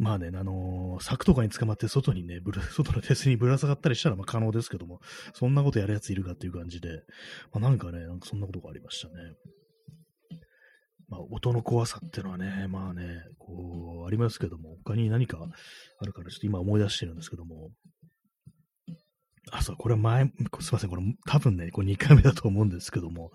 [0.02, 2.40] まあね、あのー、柵とかに捕まって外にね、
[2.74, 5.00] 外の手すりにぶら下がったりしたらまあ可能ですけども、
[5.32, 7.04] そんなことやるやついるかっていう感じで、
[7.52, 9.14] まあ、なんかね、なんかそんなことがありましたね。
[11.08, 15.38] まあ、音の怖さっていうのはね、まあね、こう、ありますけども、他に何か
[16.00, 17.70] あるから、ちょっと今思い出してるんですけども、
[19.52, 20.24] あ、そう、これは前、
[20.60, 23.30] すいません、これ多分ね、これ2回目だと思うんですけども、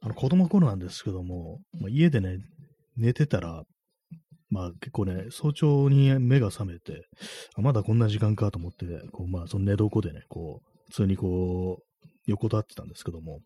[0.00, 2.38] あの、子供の頃なんですけども、まあ、家でね、
[2.96, 3.62] 寝てたら、
[4.52, 7.06] まあ結構ね、早朝に目が覚めて、
[7.56, 13.40] あまだこんな時間かと思って、こうまあその寝床でね、こう、普通にこう、横たってたんですけども、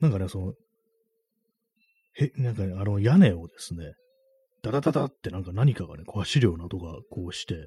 [0.00, 0.54] なんかね、その、
[2.14, 3.92] へ、なんかね、あの屋根をですね、
[4.62, 7.58] ダダダダってなんか何かがね、こう走るような音がこうして、っ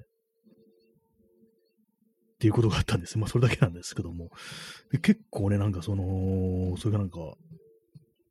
[2.40, 3.20] ていうことがあったんです。
[3.20, 4.30] まあそれだけなんですけども、
[5.04, 7.20] 結構ね、なんかその、それがなんか、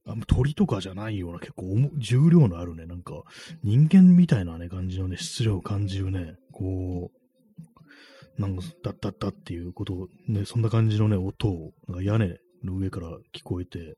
[0.07, 3.23] あ鳥とかじゃないような結構重量のあるね、なんか
[3.63, 13.97] 人間みたいなね、感じのね、質量を感じるね、こう、なんか、だったったっていうこと、ね、そんな感じのね、音を、なんか屋根の上から聞こえて、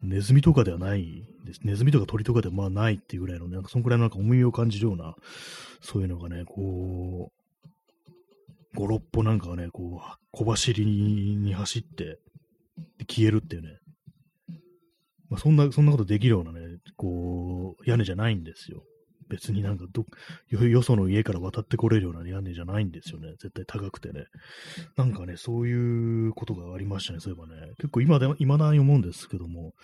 [0.00, 1.60] ネズミとかではないです。
[1.64, 5.14] ネズミとか鳥とかではまあないっていうぐらいの、ね、なんかそんくらいのなんか重みを感じるような、
[5.82, 7.30] そういうのがね、こ
[8.74, 12.18] う、5、6歩なんかがね、こう、小走りに走って、
[13.08, 13.78] 消えるっていうね。
[15.30, 18.82] まあ、そんな、そんなことできるようなね、こう、屋根じゃないんですよ。
[19.28, 20.06] 別になんかど、
[20.50, 23.32] よその家から渡ってこれるような屋根じゃないんですよね。
[23.32, 24.24] 絶対高くてね。
[24.96, 27.72] なんかね、そういうことがありましたね、そういえばね。
[27.76, 29.74] 結構今で、今だに思うんですけども。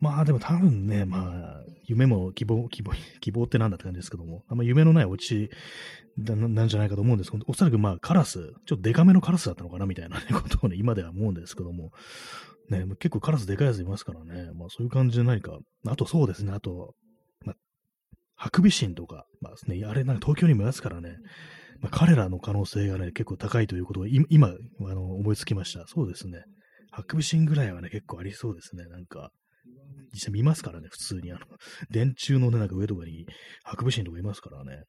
[0.00, 5.50] まあでも多分ね、まあ、夢も希望、希望、 希望ってなんだって感じですけども、あんま夢のないオチ
[6.16, 11.92] なんじゃないかと思うんですけど、おそらくまあカラス、ちょっとデカめのカラスだったのかなみたいな、ね、ことをね、今では思うんですけども、
[12.70, 16.94] ね、結構カラスでかいやついますからね、まあそういう感じで何か、あとそうですね、あと、
[17.44, 17.56] まあ、
[18.36, 21.16] ハクビシンとか、まあね、あれなんか東京にもいますからね、
[21.80, 24.54] まあ、彼らの可能性がね、結構高いということを今、あ
[24.94, 25.86] の思いつきました。
[25.86, 26.42] そうですね。
[26.90, 28.84] ハクビシンぐらいはね、結構ありそうですね。
[28.86, 29.30] なんか、
[30.12, 31.32] 実際見ますからね、普通に。
[31.32, 31.40] あの、
[31.90, 33.26] 電柱のね、なんか上とかに、
[33.62, 34.84] ハクビシンとかいますからね。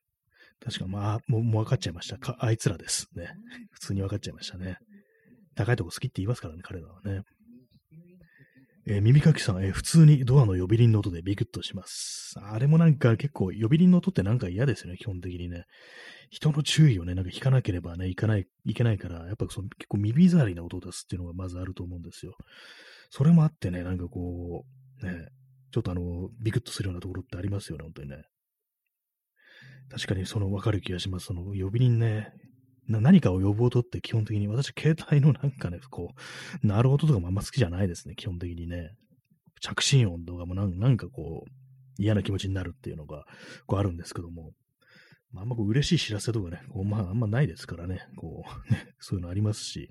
[0.60, 2.18] 確か、まあ、もう、もう分かっちゃいました。
[2.18, 3.32] か、あいつらですね。
[3.72, 4.78] 普通に分かっちゃいましたね。
[5.56, 7.22] 高いとこ好きって言いますからね、彼らはね。
[8.88, 12.34] えー、耳かきさん、えー、普通にドアの呼び鈴の音でビクッとします。
[12.40, 15.66] あれもなんか結構呼び鈴の音ってなんか嫌ですよね、基本的にね。
[16.32, 22.36] 人の注意をね、なんか引かなければね、いかない、いけないから、やっぱその結構耳障りな音を出すっていうのがまずあると思うんですよ。
[23.10, 24.66] それもあってね、なんかこ
[25.04, 25.28] う、ね、
[25.72, 28.24] ちょっとあの、ビクッとするようなところってありますよね、本当にね。
[29.92, 31.28] 確かにそのわかる気がします。
[31.28, 32.34] その呼び鈴ね、
[33.00, 36.14] 何かを呼ぶ音って基本的に、私、携帯のなんかね、こ
[36.64, 38.92] う、鳴る音とかもあんま好きじゃないですね、基本的にね。
[39.62, 41.52] 着信音とかもなんかこう、
[41.98, 43.26] 嫌な気持ちになるっていうのが、
[43.68, 44.52] こうあるんですけども。
[45.34, 49.90] まあ、あんまこう嬉しい知らせとかね、こうまあ、あんまないですからね、こう、 ね、そういうのありますし、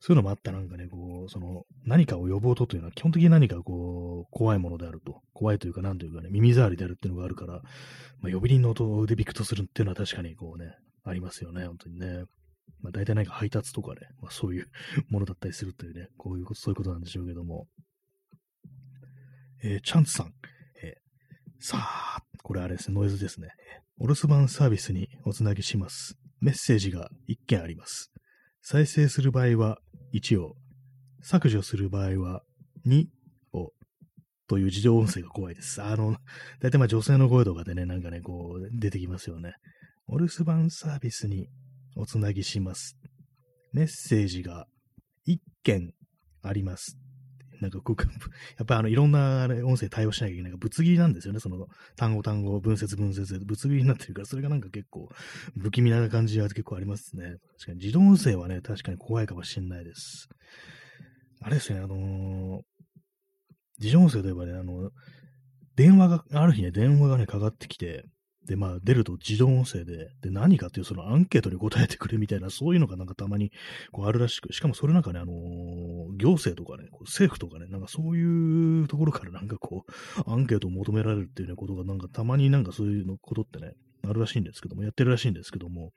[0.00, 7.62] そういうのもあったなんかね、こう、その、何かを呼ぶ音というのは基本的に何かこう、怖いものであると、怖いというか、なんというかね、耳障りであるっていうのがあるから、
[8.20, 12.24] まあ、呼び鈴の音でビクとするっていうのは確かにこうね、ありますよね、本当にね。
[12.80, 14.70] まあ、大体何か配達とかね、まあ、そういう
[15.08, 17.68] ものだったりするというね、こういうこと、そういうことなんでしょうけども。
[19.62, 20.34] えー、チャンツさん。
[20.82, 23.48] えー、さあ、これあれですね、ノイズですね。
[23.98, 26.18] お留守番サービスにおつなぎします。
[26.40, 28.12] メッセージが1件あります。
[28.60, 29.78] 再生する場合は
[30.12, 30.56] 1を、
[31.22, 32.42] 削除する場合は
[32.86, 33.06] 2
[33.52, 33.72] を、
[34.46, 35.80] という自動音声が怖いです。
[35.80, 36.18] あの、
[36.60, 39.54] 大体まあ女性の声とかでね、なんかね、こう、出てきますよね。
[40.06, 41.48] お留守番サービスに
[41.96, 42.96] おつなぎします。
[43.72, 44.66] メッセージが
[45.26, 45.92] 1件
[46.42, 46.98] あります。
[47.60, 47.96] なんかこう、
[48.58, 51.40] やっぱあの、いろんな音声対応しなきゃいけないから、ぶつ切りなんですよね。
[51.40, 55.08] その、単語単語、分節分節で、ぶつ切りになってるから、それがなんか結構、
[55.58, 57.36] 不気味な感じが結構ありますね。
[57.58, 60.28] 確かに、自動音声はね、確かに怖いかもしれないです。
[61.40, 62.62] あれですね、あのー、
[63.80, 64.90] 自動音声といえばね、あの、
[65.76, 68.04] 電話が、ある日ね、電話がね、かかってきて、
[68.46, 73.52] で、まあ、出ると自動音声で、で、何かっていうそのアンケートに答えてくれみたいな、そういうのがなんかたまに
[73.92, 83.72] こうあるらしく、しかもそれなんかね、あのー、行政とかね、政府とかね、なんかそういうところからなんかこう、アンケートを求められるっていうね、ことがなんかたまになんかそういうのことってね、
[84.06, 85.92] あるらしいんですけども、やってるらしいんですけども、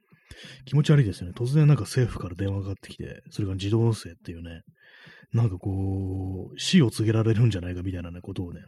[0.65, 1.33] 気持ち悪いですよね。
[1.35, 4.61] 突然なんか政府から電話がかかってきて、それが自動音声っていうね、
[5.33, 8.61] なんかこう、死を告げられるんじゃないかみたいな、ことをね、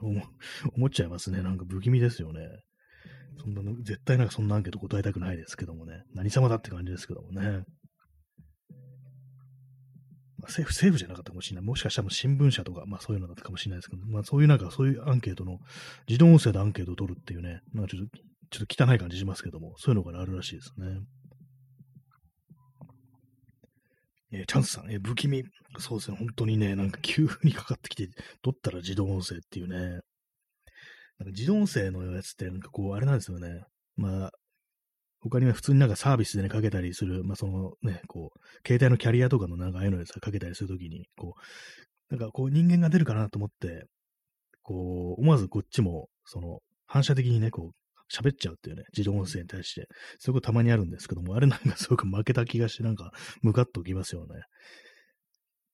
[0.75, 1.41] 思っちゃいますね。
[1.41, 2.41] なんか不気味ですよね。
[3.37, 6.03] そんなの、絶対なんかそんなアンケート答えたくないですけどもね。
[6.13, 7.63] 何様だって感じですけどもね。
[10.39, 11.65] まあ、政府、政府じゃなかったかもしれない。
[11.65, 15.59] もしかしたら新聞社とか、まあそういうのだったかもしれないですけど、まあそういうなんかそういうアンケートの、
[16.07, 18.17] 自動音声でアンケートを取るっていうね、なんかちょっと、
[18.51, 21.01] ちょっと汚い感じしますけども、そういうのがあるらしいですね。
[24.31, 25.43] えー、チャンスさん、えー、不気味。
[25.77, 28.09] そうですね、本当にね、なんか急にかかってきて、
[28.41, 29.99] 取ったら自動音声っていうね、
[31.19, 33.63] なんか自動音声のやつって、なんかこう、あれなんですよね。
[33.95, 34.31] まあ、
[35.21, 43.85] 他には普通になんかサービスでね、かけたりする、まあそのね、こう、携帯のキャリアとかのなんかああいうのやつかけたりするときに、こう、なんかこう人間が出るかなと思って、
[44.63, 47.75] こう、思わずこっちも、その、反射的にね、こう、
[48.11, 49.87] 喋っちゃうっていうね、自動音声に対して、
[50.19, 54.41] そういうことたまにあるんですけども、あれなんかすごく負けた気がして、なんか、ムカッときますよね。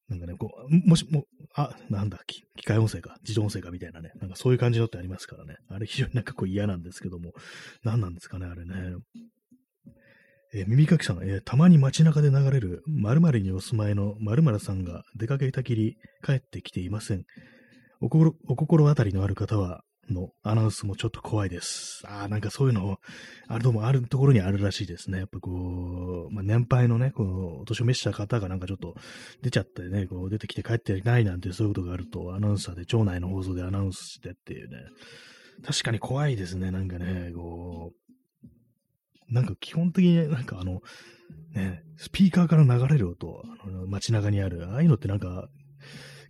[0.10, 5.58] なんかね、こう、もし、も、あ、なんだ、機械音声か、自動音声かみたいなね、なんかそういう感じのってありますからね。
[5.68, 7.34] あれ非常になんかこう嫌なんですけども、
[7.84, 8.76] 何なんですかね、あれね。
[10.54, 17.26] えー、耳かきさん、えー、たまに街中で流れる〇〇にお住まいの〇〇さんが出かけたきり帰ってきていません。
[18.00, 22.04] お心お心当たりのある方は、のアナウンスもちょっと怖いです。
[22.06, 23.00] ああ、なんかそういうの、
[23.48, 25.20] あるともあるところにあるらしいですね。
[25.20, 28.96] やっぱこう、まあ、年配のね、こう、お年を召した方がなんかちょっと
[29.42, 34.78] 出ちゃってね、こう出てきて帰ってないなんてそういうことがあると、アナウンサーで、町内の放送でアナウンスしてっていうね、
[35.66, 40.82] 確かに怖いですね、なんかね、こう、なんか基本的になんかあの、
[41.54, 45.48] ね、スピーカーから流れる音、あの街中にある、ああいうのってなんか、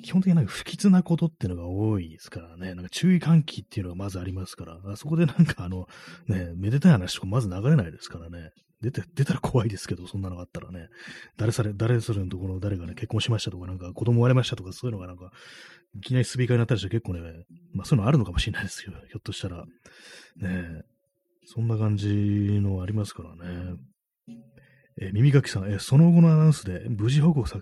[0.03, 5.87] 基本的になんか不吉なことっていうのが多いですからね、なんか注意喚起っていうのがまずありますから、あそこでなんかあの、
[6.27, 10.89] ね、めでたい話とかまず流れないですからね、出て、出たら怖いですけど、そんなのがあったらね、
[11.37, 15.31] 誰され、誰それのところ誰がね、結婚しましたとか、なんか子供割れましたとか、そういうのがなんか、
[15.95, 17.21] いきなりスピーカーになったりして結構ね、
[17.73, 19.65] まあそういうのあるのかもしれないですよ、ひょっとしたら。
[20.37, 20.83] ね。
[21.47, 22.07] そんな感じ
[22.61, 23.75] のありますからね。
[24.99, 27.59] え、耳かきさん、え、その後のアナウンスで無事保護さ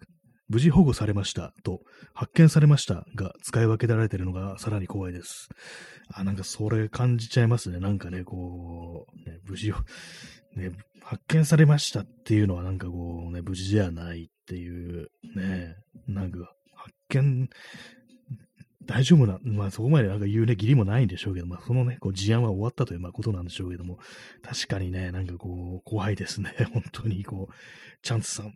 [0.50, 1.82] 無事保護されましたと、
[2.14, 5.50] 発見されましたが、使い分けられているのがさらに怖いです。
[6.14, 7.80] あ、なんかそれ感じちゃいますね。
[7.80, 9.76] なんかね、こう、ね、無事を、
[10.56, 15.76] ね、発見されましたっていうのはなんかこうね、無事じゃないっていう、ね、
[16.08, 16.38] なんか
[16.76, 17.50] 発見
[18.86, 24.00] 大丈夫な、まあそこまでなんか言うね、義理もないんでしょうけど、まあそのね、こう事案は終わったというまあことなんでしょうけども、
[24.42, 26.54] 確かにね、なんかこう、怖いですね。
[26.74, 27.54] 本当にこう、
[28.02, 28.52] チャンスさん、う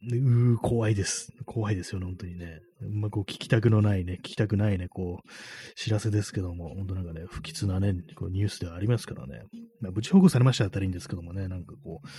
[0.55, 1.33] ー、怖いです。
[1.45, 2.59] 怖いですよね、本当にね。
[2.81, 5.29] まあこう、聞きたくのないね、聞きたくないね、こう、
[5.75, 9.43] 知らせですけども、本当なんかね、不吉なね、こうニュースではありますからね。
[9.79, 12.11] まあ、無事保護されましたったらいいんですけどもね、なんかこう、や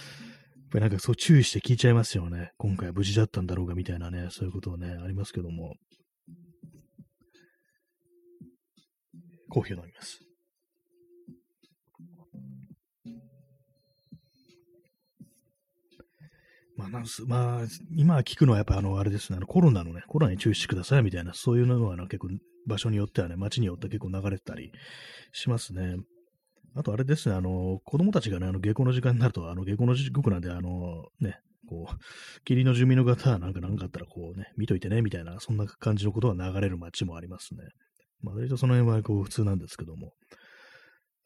[0.64, 2.53] っぱりなんかそう注意して聞いちゃいますよね。
[2.59, 5.75] 今回無事だったんだろうがみたいなね、そういうことはね、ありますけども。
[9.48, 10.20] コーヒーを飲みます。
[16.76, 22.28] まあ、なんす、まあ、今聞くのはやっぱあの、あれですね、あのコロナのね、コロナに注意してくださいみたいな、そういうのは結構
[22.68, 24.70] 場所によってはね、街によって結構流れてたり
[25.32, 25.96] しますね。
[26.76, 37.64] あとあれですね、あの、子供たちがね、あの、下校の時間になると、あの、下校の時刻なんで、あの、ね、こう、霧の住民の方はなんか何かあったらこうね、見といてね、みたいな、そんな感じのことが流れる街もありますね。
[38.22, 40.12] まあ、割とその辺はこう普通なんですけども、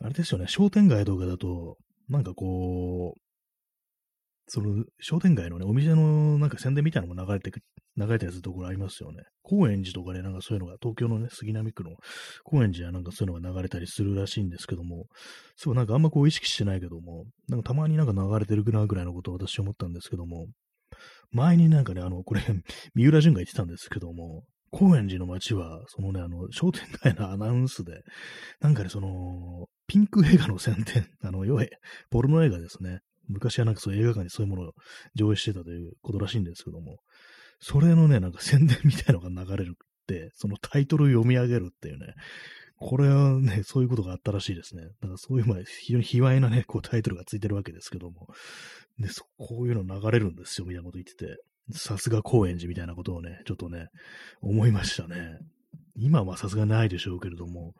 [0.00, 1.76] あれですよね、商店街とかだと、
[2.08, 3.20] なんかこう、
[4.48, 7.60] その商店街のね、お店のなんか宣伝みたいなのも流れてく、
[7.96, 9.22] 流れたやつところありますよね。
[9.42, 11.92] 高円寺とかでなんかそういうのが、東京のね、杉並区の
[12.44, 15.06] 高円寺はなんかそういうのが流れたりするらしいんですけども、
[15.56, 20.46] そうなんかあんまこう意識してないけども、なんかたまになんか流れてるなぐらいのことを私思ったんですけども、
[21.30, 22.42] 前になんかね、あの、これ、
[22.94, 28.02] 三浦淳が言ってたんですけども、高円寺の街は、そのね、あの、商店街のアナウンスで、
[28.60, 31.64] なんかね、その、ピンク映画の宣伝、あの、要は、
[32.10, 33.00] ポルノ映画ですね。
[33.28, 34.72] 昔はなんかそう映画館にそういうものを
[35.14, 36.96] 上映してたということらしいんですけども、
[37.60, 42.14] それのね、なんか宣伝みたいのが流れるって、そのタイトルを読み上げるっていうね、
[42.76, 44.82] これはね、そういうことがあったらしいですね。
[44.82, 48.26] だからそういう、まあ、非常に卑猥なね、こうタイトルがついてるわけですけども、
[48.98, 51.36] で、そこういうの流れるんですよ、みたいなこと言ってて。
[51.70, 53.88] さすが高円寺みたいなことをね、ちょっとね、
[54.40, 55.38] 思いましたね。
[55.96, 57.74] 今はさすがないでしょうけれども、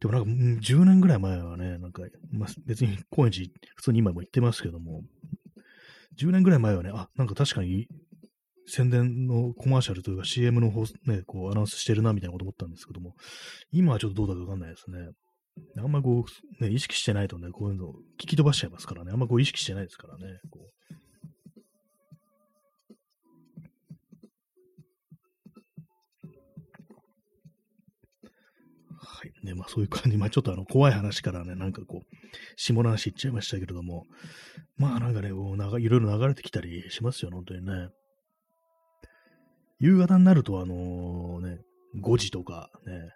[0.00, 3.46] でもなんか、10年ぐらい前はね、なんか、まあ、別に高円寺、
[3.76, 5.02] 普通に今も行ってますけども、
[6.18, 7.88] 10年ぐらい前はね、あ、なんか確かに
[8.66, 13.14] 宣伝のコマーシャルというか CM の方、ね、こうアナウンスしてるなみたいなこと思ったんですけども、
[13.70, 14.98] 今はちょっとどうだかわかんないですね。
[15.78, 16.24] あんまこ
[16.60, 17.88] う、ね、意識してないとね、こういうの
[18.20, 19.10] 聞き飛ばしちゃいますからね。
[19.12, 20.38] あんまこう意識してないですからね。
[20.50, 20.94] こう
[29.42, 32.16] ね、まあそういう感じ、まあちょっとあの怖い話からね、なんかこう、
[32.56, 34.04] 下の話言っちゃいましたけれども、
[34.76, 37.88] まあなんかね、こういろいろ流れてきたりしますよ、本当にね。
[39.78, 41.58] 夕方になると、あのね、
[42.00, 43.10] 5時とかね、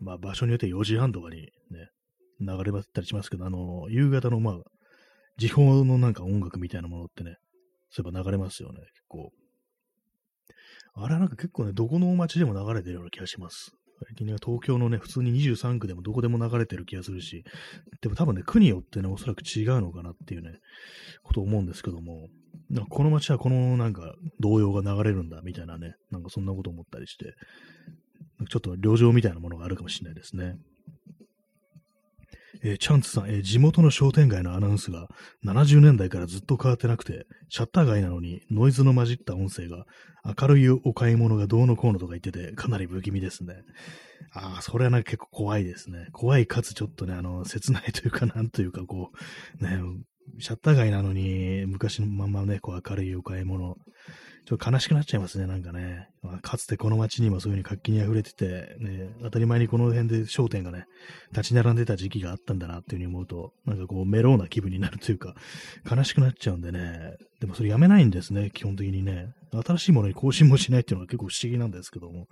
[0.00, 1.48] まあ場所によって4時半とかにね、
[2.40, 4.54] 流れたりしますけど、あの夕方のまあ、
[5.38, 7.36] 時報のなんか音楽みたいなものってね、
[7.90, 9.32] そういえば流れますよね、結構。
[10.94, 13.72] あれはなんか結構ね、どこの街でも流れてるような気がします。
[14.06, 17.44] 最近ね、東京のね、普通に23区でもどこでも流れてる気がするし、
[18.00, 20.58] でも多分ね、区によってね、おそらく違うのかなっていうね、
[21.22, 22.28] ことを思うんですけども、
[22.68, 27.34] なんかこの街はこのなんか動揺が流れるんだみたいなね、なんかそんなこと思ったりして、
[28.48, 30.56] ちょっと旅情みたいなものがあるかもしれないですね。
[32.64, 35.08] えー、チャンツさん、えー、地元の商店街のアナウンスが
[35.44, 39.84] 70年代からずっと変わってなくて、シャッター街なのにノイズの混じった音声が
[40.40, 43.54] 明るいお買い物がどうのこうのとか言ってて、かなり不気味ですね。
[44.32, 46.06] ああ、それはなんか結構怖いですね。
[46.12, 49.10] 怖いかつちょっとね、あの、切ないというか、なんというか、こ
[49.60, 49.78] う、ね、
[50.38, 53.76] シャッター街なのに昔のままね、こう明るいお買い物
[54.44, 56.08] ちょっと悲しくなっちゃいますね、なんかね。
[56.22, 60.86] まあ、かつてこの街にもそういう風に活気に溢れてて、ね、当たり前にこの辺で商店がね、
[61.30, 65.34] 立ち並んでた時期があったんだなっていう風に思うと、なんかこう、メローな気分になるというか、
[65.88, 67.16] 悲しくなっちゃうんでね。
[67.40, 69.28] でもそれやめないんですね、基本的にね。
[69.64, 72.18] 新しいものに更新もしないっていうのは結構不思議なんですけども。
[72.18, 72.26] やっ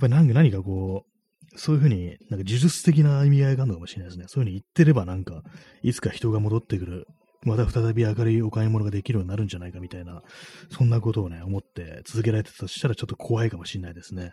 [0.00, 4.26] ぱり何かこう、そういうふうに、なんか呪術的な意味合いがあるのかもしれないですね。
[4.28, 5.42] そういうふうに言ってればなんか、
[5.82, 7.06] いつか人が戻ってくる
[7.44, 10.22] また再び明るいお買い物ができるようになるんじゃないかみたいな、
[10.70, 14.32] そんなことをね、思って続けられてたとしたらちょっと怖いかもしれないですね。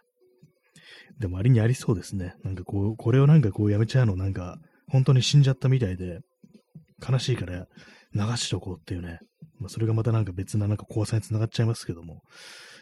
[1.20, 2.36] でもありにありそうですね。
[2.43, 4.57] なんかこう、これをなんかこうやめちゃうのなんか、
[4.88, 6.20] 本当に死んじゃったみたいで、
[7.07, 7.68] 悲しいから
[8.14, 9.20] 流しとこうっていうね。
[9.60, 12.22] まあ、それがまたなんか別ななんか怖さにつながっちゃいますけども、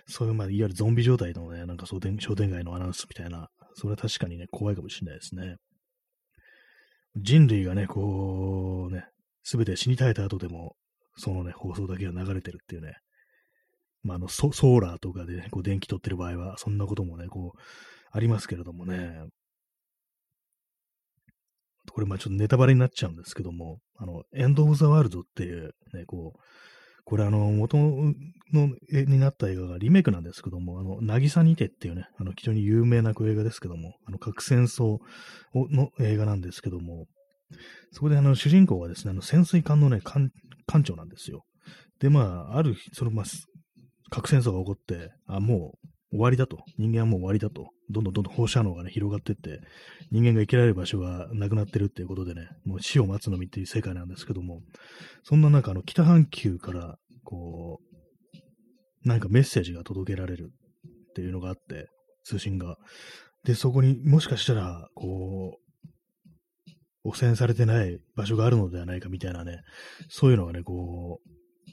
[0.07, 5.57] そういうまあ、いわゆるゾンビ状態のね、なんか商店商店街のアナウンスみたいな、それは確かにね、怖いかもしれないですね。
[7.15, 9.05] 人類がね、こうね、
[9.47, 10.75] すべて死に絶えた後でも、
[11.15, 12.95] そのね、放送だけが流れてるっていうね。
[14.03, 17.59] まあ、あのソ、ソーラーとかで、ね、こう電気取ってる場合は、そんなこともね、こう、
[18.11, 19.23] ありますけれどもね。
[21.93, 26.39] これ、まあちょっとネタバレになっちゃうんですけども、あの、エンド・オブ・ザ・ワールドっていう、ね、こう、
[27.05, 28.13] これあの、元の
[28.91, 34.97] 絵になった映画がリメイクなんですけども、あの、渚にてっていうね、あの、非常に有名な映画ですけども、あの、核戦争
[35.53, 37.05] の映画なんですけども、
[37.91, 40.31] そこであの主人公はですね、あの潜水艦のね、艦
[40.83, 41.45] 長なんですよ。
[41.99, 43.25] で、まあ、ある日、その、まあ、
[44.09, 46.59] 核戦争が起こって、あ、もう終わりだと。
[46.77, 47.69] 人間はもう終わりだと。
[47.89, 49.59] どんどんどんどん放射能がね、広がってって、
[50.11, 54.61] 人間が生きられる場所がなくなってるっていうことでね、もう死を待つのみっていう世界なんですけども、
[55.23, 57.79] そんな中、あの、北半球から、こ
[59.03, 60.51] う、なんかメッセージが届けられる
[61.09, 61.87] っていうのがあって、
[62.23, 62.77] 通信が。
[63.43, 65.57] で、そこにもしかしたら、こ、
[67.07, 69.61] 汚染されてない場所があるのではないかみたいなね、
[70.09, 71.29] そういうのがね、こう、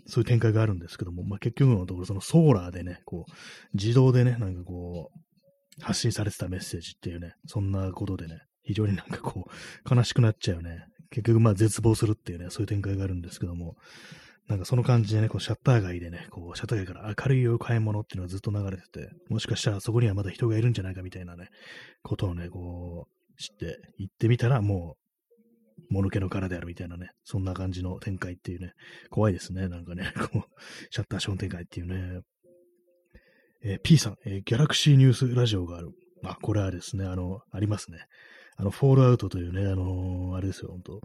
[0.07, 3.33] そういう展開があるんですけども、まあ、結局のところ、そのソーラーでね、こう、
[3.75, 10.87] 自動でね、なんかこう、発信されてたメッセージっていうね、そんなことでね、非常になんかこう、悲しくなっちゃうね。
[11.11, 13.77] 結局、まあ、絶望するっていうね、そういう展開があるんですけども、
[14.49, 21.49] なんかその感じでね、こうシャッター街でね、こうシャッター街から明るいお買い物っていうのがずっと流れてて、もしかしたらそこにはまだ人がいるんじゃないかみたいなね、
[22.03, 25.04] ことをね、こう、知って行ってみたら、もう
[25.91, 28.73] もぬけの殻であるみたいなね、そんな感じの展開っていうね、
[29.11, 32.21] 怖いですね、なんかね、 こう、シャッターショーン展開っていうね。
[33.67, 35.93] えー、P さん、えー、ギャラクシーニュースラジオがある。
[36.23, 38.07] あ、これはですね、あの、ありますね。
[38.57, 41.01] あの、フォールアウトというね、あのー、あれですよ、本当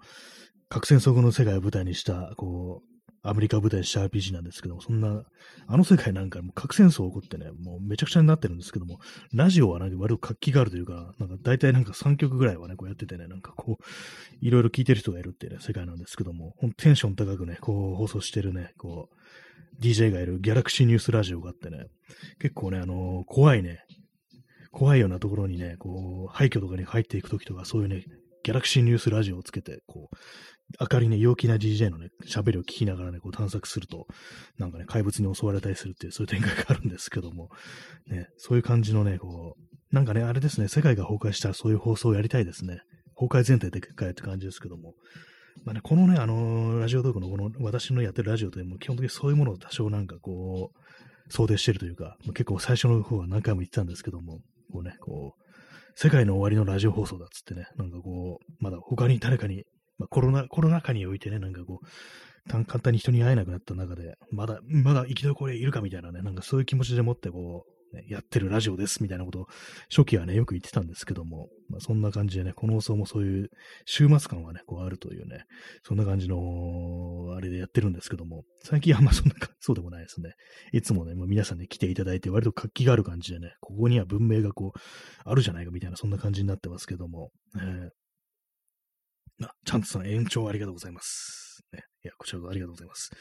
[0.67, 2.88] 核戦争後の世界を舞台にした、こう、
[3.21, 5.23] アメリカ舞台した RPG なんですけども、そんな、
[5.67, 8.99] あの世界なんかもう核戦争起こってね、もうめちゃくちゃになってるんですけども、
[9.33, 13.83] ラジオはなんか割と活気があるというか、なんか大体なんか3曲ぐらいはね、こうやっててね、なんかこう、
[14.41, 21.85] いろいろ聞いてる人がいるっていうね、世界なんですけども、ほんテンション高くね、こう放送してるね、こう、DJ がいるギャラクシーニュースラジオがあってね、
[22.39, 23.79] 結構ね、あのー、怖いね、
[24.71, 28.03] 怖いようなところにね、こう、廃墟とかに入っていくときとか、そういうね、
[28.43, 30.15] ギャラクシーニュースラジオをつけて、こう、
[30.79, 34.05] 明るいね、陽気な DJ のね、喋りを聞きながらね、こう探索すると、
[34.57, 37.49] なんかね、怪物に襲われたりするっていう、そういう展開があるんですけども、
[38.07, 42.81] ね、そういう感じのね、こう、なんかね、あれですね、世界が崩壊したらそういう放送をやりたいですね。
[43.15, 44.93] 崩壊前提で一回って感じですけども。
[45.65, 54.39] まあね、このね、あのー、ラジオトークのこの私のやってるラジオとでも基本的にそういうものを多少なんかこう、想定してるというか、結構最初の方は何回も言ってたんですけども、
[54.71, 55.41] こうね、こう、
[55.95, 59.63] 世界の終わりのラジオ放送だっつってね、なんかこう、まだ他に誰かに
[59.99, 61.85] まあ、コロナ、コロナ禍においてね、なんかこう、
[62.49, 69.47] 簡単に人に会えなくなった中で、まだ、まだ生き残りいるかみたいなね、なんかそういう気持ちでもってこう、ね、やってるラジオですみたいなことを
[69.89, 73.49] 初期はね、よく言ってたんですけども、まあ、そんな感じでね、この放送もそういう
[73.85, 75.45] 週末感はね、こうあるというね、
[75.83, 80.33] そんな感じの、あれでやってるんですけども、最近あんま そんな、そうでもないですね。
[80.71, 84.79] いつもね、もう皆さんね、来ていただいて、割と活気がある感じでね、ここには文明がこう、
[85.25, 87.98] あるじゃないかみたいな、そんな感じになってますけども、えー
[89.47, 91.61] あ、ちゃんとさん延長ありがとうございます。
[91.71, 93.11] ね、いや、こちらこそありがとうございます。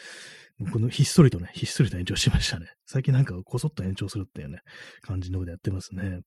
[0.73, 2.67] このひっそりとね、ひっそりと延長しましたね。
[2.87, 4.61] 最近なんかこそっと延長するっていうね、
[5.03, 6.21] 感じのでやってますね。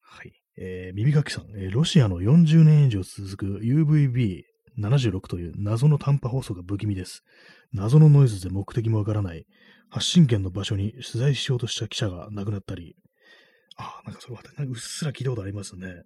[0.00, 0.32] はい。
[0.58, 7.22] えー、耳かきさん、えー、ロシアの40年以上続く UVB76 という謎の短波放送が不気味です。
[7.72, 9.46] 謎のノイズで目的もわからない。
[9.88, 12.96] 発信源の場所に取材しようとした記者が亡くなったり。
[13.76, 16.02] ああ、なんかそれ、なんかうっすら聞いたことありますね。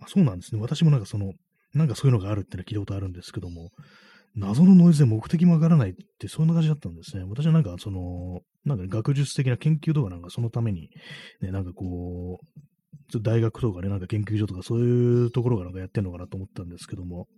[0.00, 0.60] あ、そうなんですね。
[0.60, 1.32] 私もなんかその、
[1.76, 3.70] なんかそういうのがあるってのは聞いたことあるんですけども、
[4.34, 7.24] 謎のノイズで目的もわからないって、そんな感じだったんですね。
[7.24, 10.90] 私はなんか、その、なんか、ね、学術的な研究とかなんかそのために、
[11.40, 12.40] ね、なんかこ
[13.14, 17.28] う、大学とかね、なんか研究所とかそういうところがなんかやってんのかなと思ったんですけども、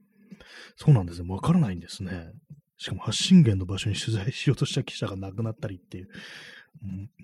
[0.77, 1.33] そうなんですね。
[1.33, 2.31] わからないんですね。
[2.79, 6.09] しかも発信源の場所に取材しようとした記者が亡くなったりっていう、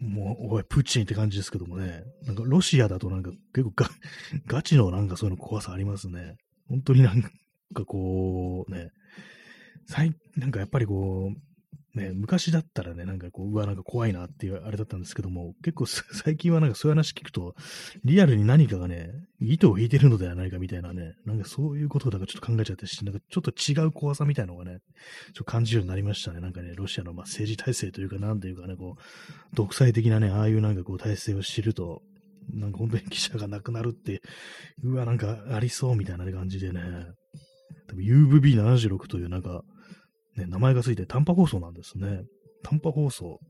[0.01, 3.89] もう、おい、プーチンって感じですけどもね、なんかロシアだとなんか結構ガ
[4.59, 6.37] ガチのなんかそういうの怖さありますね。
[6.69, 7.31] 本当になんか
[7.85, 8.91] こう、ね、
[9.87, 11.39] 最、なんかやっぱりこう、
[11.95, 17.55] ね、昔だったらね、なんかこう、うわ、なんか怖いなっていうあれだったんですけども、結構 最近はなんかそういう話聞くと、
[18.05, 24.81] リアルに何かがね、糸を引いてるのではないかみたいなね、なんかそういうことだからちょっと考えちゃってし、なんかちょっと違う怖さみたいなのがね、
[25.35, 26.41] ちょ感じるようになりましたね。
[26.41, 32.03] なんかね、ロシアのま政治体制というか、なんていうかね、こう、独裁的なね、ああいうなんかこう体制を知ると、
[32.53, 34.23] なんか本当に記者が亡くなるって、
[34.83, 36.81] うわ、なんかありそうみたいな感じでね、
[37.89, 39.63] 多分 UVB76 というなんか、
[40.37, 42.23] ね、名前がついて短波放送なんですね。
[42.63, 43.41] 短波放送。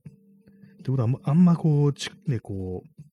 [0.80, 3.04] ってことは、あんまこう、ね、こう、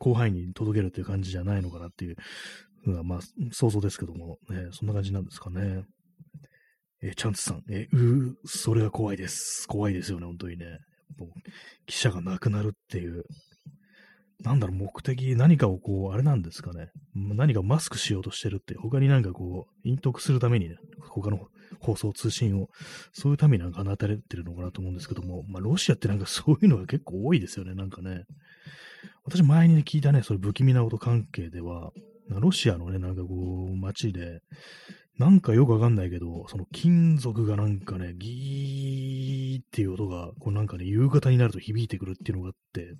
[0.00, 2.16] 広範囲に届けるっていう感じじゃないのかなっていう
[2.86, 3.20] のが、まあ、
[3.52, 5.84] 想像ですけども、ね、そんな感じなんですかね。
[7.00, 9.68] えチャンツさん、えうそれは怖いです。
[9.68, 10.78] 怖いですよね、本当にね。
[11.16, 11.30] もう
[11.86, 13.24] 記者が亡くなるっていう、
[14.40, 16.90] なんだろう、目的、何かをこう、あれなんですかね。
[17.14, 20.76] 何かマスクしようとしてるって、他になんかこう、隠匿するためにね、
[21.08, 21.48] 他の
[21.80, 22.68] 放送、通信を、
[23.12, 28.24] そういうためになんか放たれてるのかなと思うんですけども、まあ、ロシアってなんかそういうのが結構多いですよね、なんかね。
[29.24, 31.90] 私前に、聞いたね、そういう不気味な音関係では、
[32.28, 34.40] ロシアのね、なんかこう、街で、
[35.18, 42.94] なんかよくわかんないけど、その金属がなんかね、ギーっていう音が、こうなんかね、夕方になると響いてくるっていうのがあって、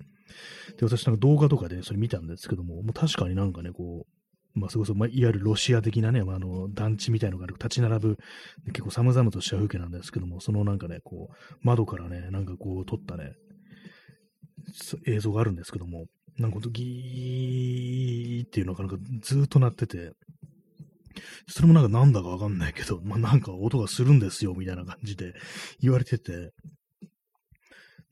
[0.77, 8.17] で、私なんか動画とかでそれ見たんですけども、もう確かになんかね、こう、まあ、そこそ、まあ、いわゆるロシア的なね、まあ、あの、団地みたいのが立ち並ぶ、
[8.67, 13.33] 結構寒々とした風景なんですけども、そのなんかね、こう、窓からね、なんかこう、撮ったね、
[15.05, 16.05] 映像があるんですけども、
[16.37, 20.13] なんかほんとギーっていうのがなんかずっと鳴ってて、
[21.47, 25.33] それもなんかなんだかわかんないけど、まあ、なんか音がするんですよ、みたいな感じで
[25.81, 26.51] 言われてて、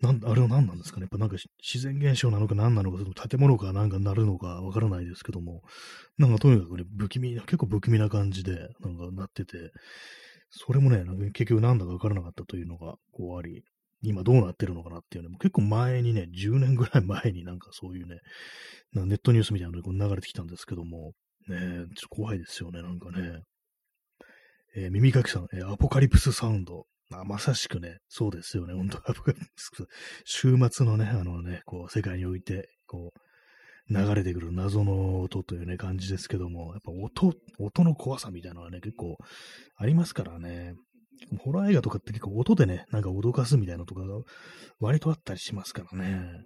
[0.02, 1.04] なん、あれは何なんですかね？
[1.04, 5.64] やっぱなんか自然現象なのか何なのか、その建物がなんかなるのかわからないですけども、
[6.18, 9.72] なんかとにかくね、不気味な、結構不気味な感じで、なんかなってて、
[10.50, 13.64] それもね、なんか結局なんだかわからなかったというのが、こうあり、
[14.04, 18.20] 今どうなってるのかなっていうね、結構前にね、10年ぐらい前になんかそういうね、
[18.94, 21.14] ネットニュースみたいなのが流れてきたんですけども、
[21.48, 23.42] ね、ちょっと怖いですよね、なんかね。
[24.76, 26.86] えー、耳かきさん、えー、アポカリプスサウンド。
[27.12, 29.02] あまさしくね、そうですよね、本当
[30.26, 39.18] 週 末のね、あのね、こう、世界において、こう、流れてくる謎の音というね、感じですけども、やっぱ音、音の怖さみたいなのはね、結構
[39.76, 40.74] ありますからね。
[41.40, 44.20] ホラー映画とかって結構音でね、なんか脅かすみたいなのとかが
[44.80, 46.44] 割とあったりしますからね。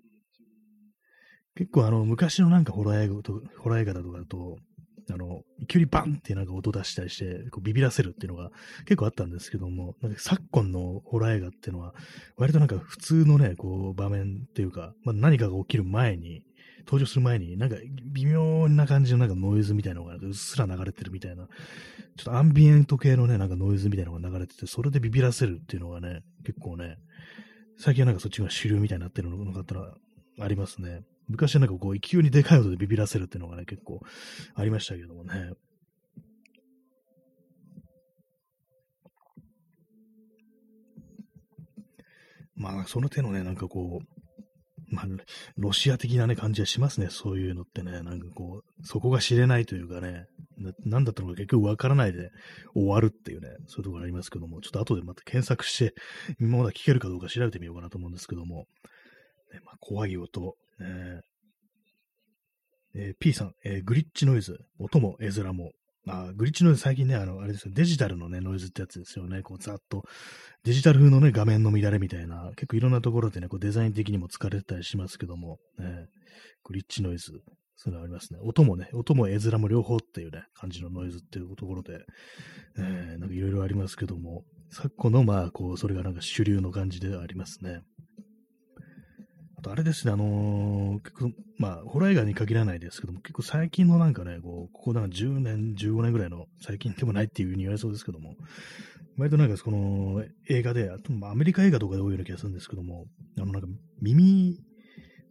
[1.55, 4.57] 結構あの、昔のなんかホラー映画と、ホラー映画だとかだと、
[5.11, 8.51] あの、急にバンってなんか音出したりして、こうビビらせるっていうのが
[8.85, 11.93] 結構あったんですけども、なんか昨今のホラー映画っていうのは、
[12.37, 16.43] 割となんか普通のね、こう場面っていうか、まあ、何かが起きる前に、
[16.85, 17.75] 登場する前に、なんか
[18.11, 21.47] 微妙な感じのなんかノイズみたいなのがうっすら流れてるみたいな、
[22.17, 26.97] ちょっとアンビエント系のね、なんかノイズみたいなのが流れてて、それでビビらせるっていうのがね、結構ね、
[27.77, 29.63] 最近はなんかそっちが主流みたいになってるのが
[30.39, 31.01] ありますね。
[31.31, 34.01] 昔はなんかこう、勢いにでかい音でビビらせるっていうのがね、結構
[34.55, 35.53] ありましたけどもね。
[42.55, 45.05] まあ、その手のね、なんかこう、まあ、
[45.57, 47.07] ロシア的なね、感じはしますね。
[47.09, 48.03] そういうのってね。
[48.03, 50.25] なんかこう、そこが知れないというかね、
[50.57, 52.29] ななんだったのか結局わからないで
[52.75, 55.95] 終わるっていうね、そういうところありますけども、ちょっと後でまた検索して、
[56.39, 58.65] 今まだ聞けるかどうか調べてみようかなと思うんですけども、
[59.53, 61.21] ねまあ、怖い音、ね
[62.93, 65.71] えー、P さん、えー、グリッチノイズ、音も絵面も。
[66.07, 69.43] あグリッチノイズ最近ね、あの、あれですよ、デジタルのね、ノイズってやつですよね。
[69.43, 70.03] こう、ざっと、
[70.63, 76.07] デジタル風のね、画面の乱れみたいな、結構いろんなところでね、こうデザイン的にも使われてたりしますけども、ね、
[76.63, 77.31] グリッチノイズ、
[77.75, 78.39] そういうのありますね。
[78.41, 81.99] 音もね、音も絵面も両方っていうね、感じのノイズっていうところで、
[82.77, 87.81] えー、なんかいろいろありますけども、昨今の、まあ、こう、それがなんか主流の感じではありますね。
[89.61, 98.33] あとあれですね、あのー、結構、まあ、ホラー映画に限らないですけども、結構最近のなんかね、こう、ここなんか10年、15年ぐらいの最近でもないっていう風に言われそうですけども、
[99.19, 103.05] 割となんかこの映画で、あとアメリカ映画とかで多いような気がするんですけども、
[103.37, 103.67] あのなんか
[104.01, 104.57] 耳、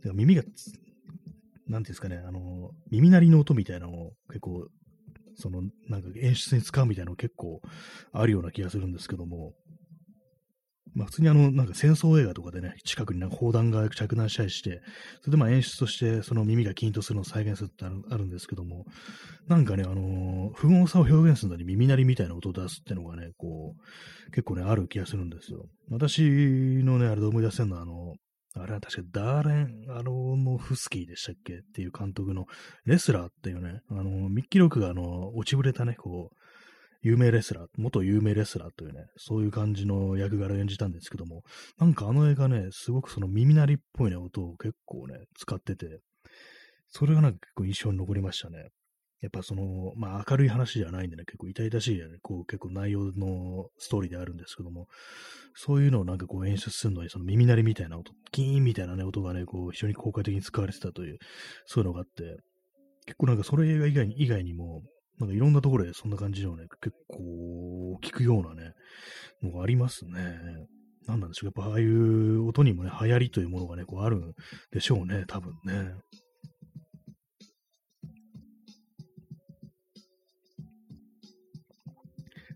[0.05, 4.69] 耳が、なんていうんですかね、あの、耳鳴りの音みたいなのを結構、
[5.35, 7.61] その、なんか演出に使うみたいなの結構
[8.13, 9.55] あるような気がするんですけども、
[10.95, 14.83] まあ普通にあの、なんか戦争映画とかでね、近くになんか砲弾が着弾したりして、
[15.21, 18.85] それでまあ演出としてその耳がキンとするのを再現するってあるんですけども、
[19.49, 25.67] なんかね、あのー、不穏さを表現するのに耳鳴りみたいな音を出すっていうのがね、こう、結構ね、ある気がするんですよ。
[25.91, 28.15] 私のね、あれで思い出せるのは、あの、
[28.57, 31.59] あれは確かダーレン・アローノフスキーでしたっけ？
[31.59, 32.47] っていう監督の
[32.85, 36.37] レスラーっていうね、あの、ミッキー・ロックがあの、落ちぶれたね、こう、
[37.03, 41.43] 有名レスラー、元有名レスラーというね、そういう感じの役柄を演じたんですけども、
[41.79, 46.01] なんかあの映画ね、すごくその耳鳴りっぽいね、音を結構ね、使ってて、
[46.89, 48.69] それがなんか結構印象に残りましたね。
[49.21, 54.87] やっぱその、まあ明るい話じゃないんでね、結構痛々しいね、こう結構内容のストーリーであるんですけども、
[55.55, 61.19] そういうのをなんかこう演出するのに、その耳鳴りみたいな音、キーンみたいなね、音がね、こう非常に効果的に使われてたという、
[61.67, 62.39] そういうのがあって、
[63.07, 64.83] 結構なんかそれ以外以外にも、
[65.21, 68.73] なんかいろんなところでそんな感じのね、結構聞くようなね、
[69.43, 70.13] のがありますね。
[71.07, 71.53] 何なんでしょう。
[71.55, 74.33] やっぱああいう音にもね、流行りというものがね、こうあるん
[74.73, 75.93] でしょうね、多分ね。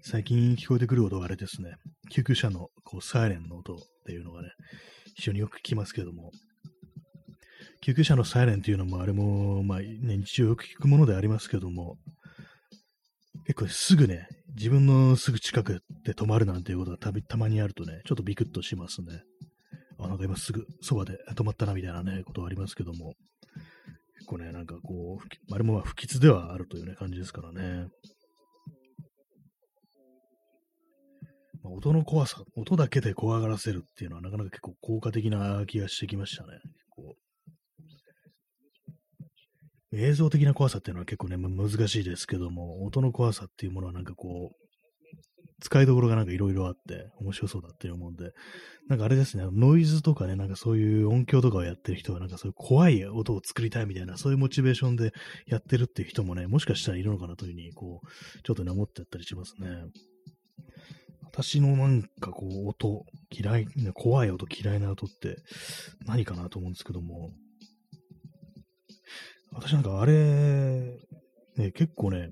[0.01, 1.75] 最近聞こえてくる音があれですね。
[2.11, 4.49] 救急車のこうサイレンの音っていうのがね、
[5.17, 6.31] 非常によく聞きますけども、
[7.83, 11.99] 救急車のサイレンっていうのもあれも、まあね、日常よく聞くものでありますけども、
[13.47, 14.27] 結構すぐね、
[14.57, 19.23] 自分のすぐ近くで止まるなんていうことがたたまにあるとね、ちょっとビクッとしますね。
[19.99, 23.15] あ、なんか今すぐそばで止まったなみたいなね、ことはありますけども、
[24.17, 27.89] 結構ね、なんかこう、あれもま不吉ではあるというね、感じですからね。
[31.63, 36.59] まあ、音の怖さ、音だけで怖がらせるっていうのはなかなか結構効果的な気がしてきましたね。
[36.91, 37.15] こ
[39.97, 44.65] 映像的な怖さっていうのは結構ね、難しいですけども、音の怖さっていうものはなんかこう、
[45.61, 48.33] 使いどころがなんかいろいろあって、面白そうだっていう思うんで、
[48.89, 55.13] なんかあれですね、ノイズとかね、なんかそういう音響とかをやってる人は、なんかそういう怖い音を作りたいみたいな、そういうモチベーションで
[55.47, 59.69] やってるっていう人もね、もしかしたらいるのかなというふうに、こう、ちょっとね、思ってやったりしますね。
[61.23, 65.37] 私のなんかこう、音、嫌い、怖い音、嫌いな音って
[66.05, 67.33] 何かなと思うんですけども、
[69.55, 70.99] 私なんかあれ、
[71.57, 72.31] ね、結構ね、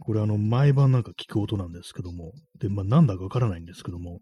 [0.00, 4.20] これあの、毎晩なんか聞く音なんですけども、で、まあなんだかわからないんですけども、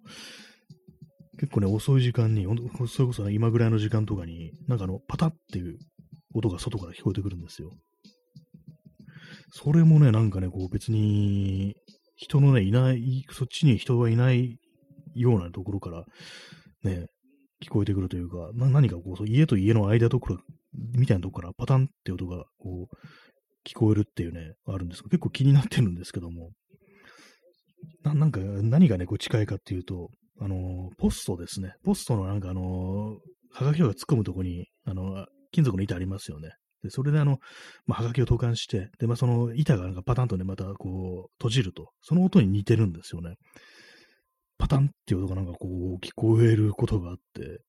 [1.39, 2.45] 結構ね、遅い時間に、
[2.87, 5.79] それこそ、ね、今ぐらいの時間とかに、なんかあの、パタっていう
[6.35, 7.71] 音が外から聞こえてくるんですよ。
[9.53, 11.75] それもね、なんかね、こう別に、
[12.17, 14.59] 人のね、いない、そっちに人がいない
[15.15, 16.05] ようなところから、
[16.83, 17.07] ね、
[17.65, 20.41] 聞こえてくるというか、何かこう、家と家の間ところ
[20.73, 26.51] みたいなとこからパタンって音がこう聞こえるっていうね、あるんですけど、結構気になってるんですけども、
[28.03, 30.11] ななんか何がね、こう近いかっていうと、
[30.41, 31.75] あのポストですね。
[31.85, 33.17] ポストのなんかあの
[33.53, 36.51] はがきが突っ込むとこに、あの金属の板ありますよね。
[36.83, 37.39] で、それであの、
[37.87, 43.35] まあ、はがきを投函して、で、まあ、その板がなんかパタンとね、またこう、閉じると、その音に似てるんですよね。
[44.59, 47.61] パタンっていう音がなんかこう、聞こえることがあって、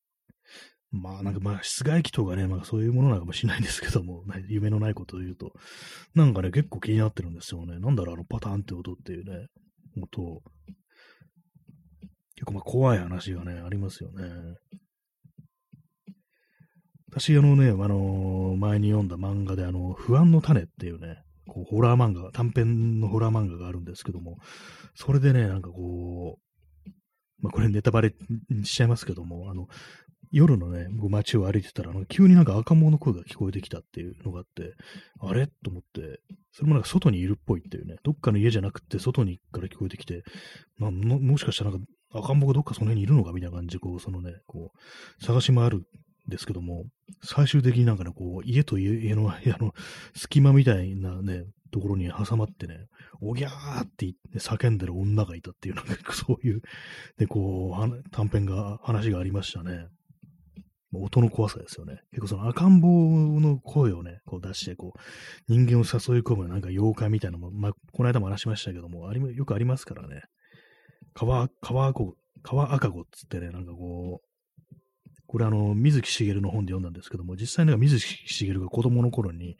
[0.91, 5.53] まあなんかまあ室外機とかね、まあそういうものなのかもしないんですけども、夢のないことを言うと、
[6.15, 7.79] なんかね、結構気になってるんですよね。
[7.79, 9.47] なんだろう、あのパターンって音っていうね、
[10.01, 10.41] 音。
[12.35, 14.25] 結構まあ怖い話がね、ありますよね。
[17.13, 24.37] 私、あのね、あのー、前に読んだ漫画で、あの、不安の種っていうね、こうホラー漫画、短編のホラー漫画があるんですけども、
[24.95, 26.89] それでね、なんかこう、
[27.39, 28.13] まあこれネタバレ
[28.63, 29.67] しちゃいますけども、あの、
[30.31, 34.73] 夜のね、街を歩いてたら、急になんか赤ん坊の声が聞こえてきたっていうのがあって、
[35.19, 35.47] あれ？
[35.47, 36.21] と思って、
[36.51, 40.23] それもなんか外にいるっぽいっていうね、どっかの家じゃなくて外にから聞こえてきて、
[40.77, 45.83] まあ、もしかしたらなんか赤ん坊がどっかその辺にいるのかみたいな感じで、こう、そのね、こう、探し回るん
[46.27, 46.85] ですけども、
[47.23, 49.73] 最終的になんかね、こう、家と家の部屋の
[50.15, 52.87] 隙間みたいなね、ところに挟まってね、
[53.21, 56.61] おぎゃーってって叫んでる女がいたっていう、なんかそういう、
[57.17, 59.87] で、こう、短編が、話がありましたね。
[60.93, 62.01] 音の怖さですよね。
[62.11, 62.89] 結構その赤ん坊
[63.39, 64.99] の声をね、こう出して、こう、
[65.47, 70.23] 人間を誘い込むなんか妖怪みたいなのも、まあ、この間も話しましたけども、ありよくありますからね。
[71.13, 74.31] 川、川赤子、川赤子っつってね、なんかこう、
[75.27, 79.55] これあの、水木しげるの本で読んだんですけども、実際に水木しげるが子供の頃に、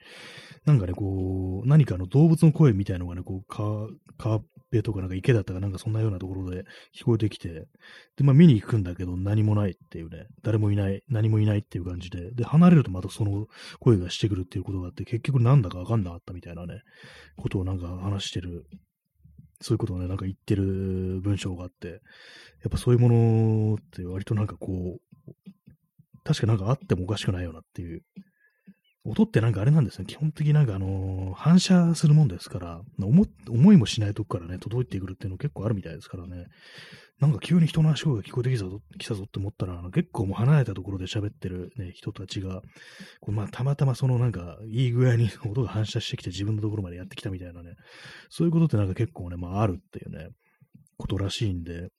[0.66, 4.42] なんかね、こう、何かの動物の声みたいのがね、こう、川、川
[4.72, 6.64] 辺とかなんか池だったかなんかそんなようなところで
[6.98, 7.68] 聞こえてきて、
[8.18, 13.48] で、まあ見に行くんだけど何もないっていうね、誰もいない、何もいないっていう感じで、で、離れるとまたその
[13.80, 16.82] 声がしてくるっていうことがあって、結局なんだかわかんなかったみたいなね、
[17.38, 18.66] ことをなんか話してる。
[19.64, 25.22] そういうことをね、なんか言ってる文章があって、やっぱそういうものって割となんかこう、
[26.24, 28.04] 確かなんかあってもおかしくないよなっていう。
[29.04, 30.06] 音ってなんかあれなんですね。
[30.06, 36.46] 基本的になんかあのー、反射するもんですから、思思いもしないとこからね、届いてくるっていうの結構あるみたいですからね。
[37.20, 42.62] なんか急に人の足音が聞こえてきたぞ来たぞって思ったら、あの結構もう離れたところで喋ってる、ね、人たちが、
[43.22, 47.74] こうまあ、たまたまそのなんか、いい具合に 音が反射してきて自分のところまでやってきたみたいなね、
[48.30, 50.30] そういうことってなんか結構ね、まああるっていうね、
[50.98, 51.90] ことらしいんで、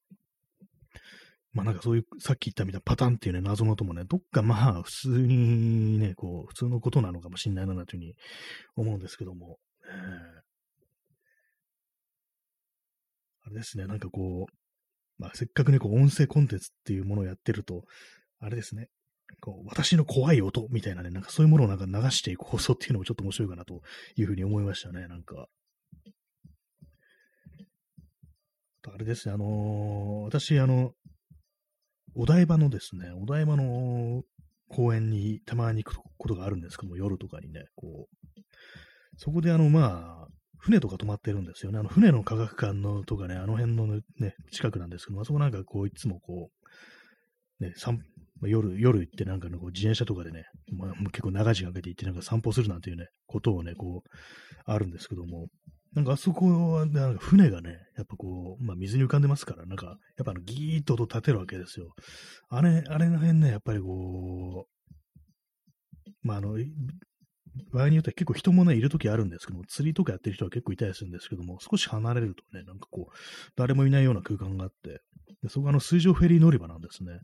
[1.52, 8.14] まあなんかそういう、さっき言ったみたいなパターンっていうね、謎の音もね、どっかまあ普通にね、こう、普通のことなのかもしれないなというふうに
[8.76, 9.58] 思うんですけども、
[13.44, 14.52] あれですね、なんかこう、
[15.18, 17.84] まあせっかくね、こう音声コンテンツっていうものをやってると、
[18.40, 18.88] あれですね、
[19.40, 23.82] こう私の怖い音みたいなね、なんかそういうものをなんか流していく放送っていうのもちょっと面白いかなと
[24.16, 25.48] いうふうに思いましたね、なんか。
[28.84, 30.92] あれですね、あのー、私、あの、
[32.14, 34.22] お台場のですね、お台場の
[34.68, 38.40] 公園にたまに行くことがあるんですけども、夜とかにね、こう、
[39.16, 41.78] そこであの、まあ、船とか止まってるんですよね。
[41.78, 44.02] あの、船の科学館のとかね、あの辺のね、
[44.50, 46.50] 近くなんですけども、あそこなんかこう、いつもこ
[47.60, 48.00] う、ね、散
[48.48, 54.08] 夜、夜行ってなんかね、こう自転車とかでね、まあ、結構長時間かけて行ってなんか散歩するなんていうね、ことをね、こう、
[54.64, 55.48] あるんですけども、
[55.94, 61.94] なんかあそこは、なんか船がね、やっぱこう、まあ水に浮かんでますから、なんか、やっぱあのギーッと音立てるわけですよ。
[62.48, 66.56] あれ、あれの辺ね、やっぱりこう、まああの、
[67.72, 73.12] 場合によっては結構人もね、いるときあるんですけども、釣りとかやってる人は結構いたりするんですけども、少し離れるとね、なんかこう、
[73.56, 75.00] 誰もいないような空間があって、
[75.42, 77.18] でそこはあの水上フェリー乗り場なんですね。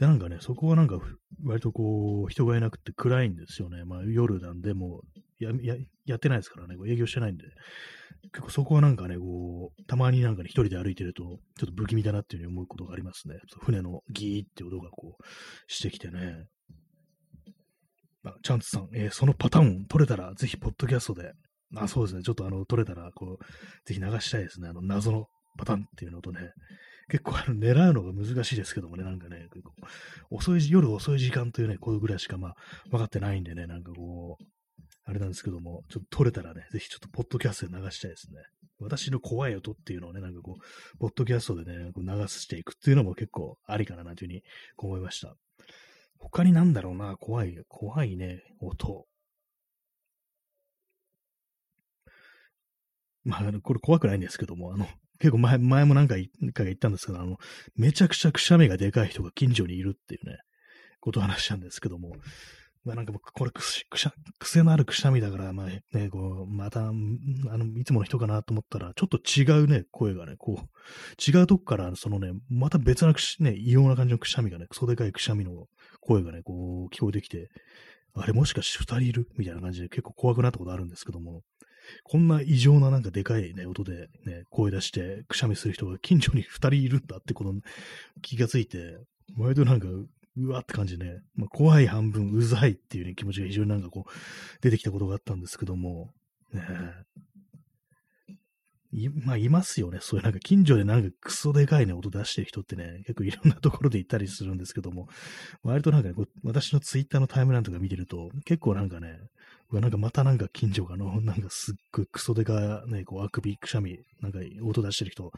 [0.00, 0.98] で、なんかね、そこはなんか、
[1.44, 3.84] 割とこう、人がいなくて暗いんですよね。
[3.84, 5.02] まあ夜なんで、も
[5.40, 5.76] うや、や、
[6.06, 7.44] やってないですからね、営業してないんで。
[8.32, 11.30] 結構そこはなんかね、こう、たまになんかね、一人で歩いてると、ちょ
[11.64, 13.36] っと不気味だなっていうふうに思うことがありますね。
[13.60, 15.24] 船のギーって音がこう、
[15.66, 16.46] してきてね。
[18.24, 21.32] あ、チャンツさん、えー、そのパターン取れたら、ぜひ、ポッドキャストで、
[21.76, 23.44] あ、そうですね、ちょっとあの、取れたら、こう、
[23.84, 24.68] ぜひ流したいですね。
[24.68, 25.26] あの、謎の
[25.58, 26.52] パターンっていうのとね、
[27.10, 29.72] 結構あの狙うのが難しいですけどもね、なんかね、結構
[30.30, 32.54] 遅い、夜遅い時間というね、こういうぐらいしかまあ、
[32.90, 34.44] 分かってないんでね、なんかこう、
[35.04, 38.40] あれなんですけども、ちょっと撮れたらね、ぜひちょっとポッドキャストで流したいですね。
[38.78, 44.42] 私の怖い音っていうのをね、なんかこう、ポッドキャストでね、こう流していくっていうのも結構ありかな、なんていうふうに
[44.76, 45.34] 思いました。
[46.18, 49.06] 他になんだろうな、怖い、怖いね、音。
[53.24, 54.86] まあ、これ怖くないんですけども、あの、
[55.20, 57.36] 結構前、前も何回か言ったんですけど、あの、
[57.76, 60.38] めちゃくちゃくしゃみがでかい人が近所にいるっていうね、
[61.00, 62.12] ことを話したんですけども、
[62.82, 75.66] まあなんか僕、これくし、くしゃ、癖のあるくしゃみだから、まあね、こう、また、あの、いつもの人かなと思ったら、ちょっと違うね、声がね、こう、違うとこから、そのね、また別なくし、ね、異様な感じのくしゃみがね、クソでかいくしゃみの
[76.00, 77.50] 声がね、こう、聞こえてきて、
[78.14, 79.28] あれもしかして二人いる？
[79.36, 81.42] みたいな感じで結構怖くなったことあるんですけども、
[82.04, 87.54] こんな異常ななんかでかいね、音でね、声出してくしゃみする人が近所に二人いるんだってこの
[88.22, 88.98] 気がついて、
[89.38, 89.86] 割となんか
[90.36, 94.10] うわって感じでね、まあ、怖い半分うざいっていう、ね、気持ちが非常になんかこう、
[94.62, 96.10] 出てきたことがあったんですけども、
[96.52, 96.62] ね
[98.92, 99.98] い、 まあ、いますよね。
[100.00, 105.08] そういうなんか近所でなんかクソでかいね、音出してる人ってね、結構いろんなところでいたりするんですけども、
[105.62, 109.18] 割となんか、ね、私のツイッターのタイムラインとか見てると、結構なんかね、
[109.70, 115.32] うわなんかまたなんか近所がの、 なんかすっごいクソでかね、こう、あくび、くしゃみ、なんか音出してる人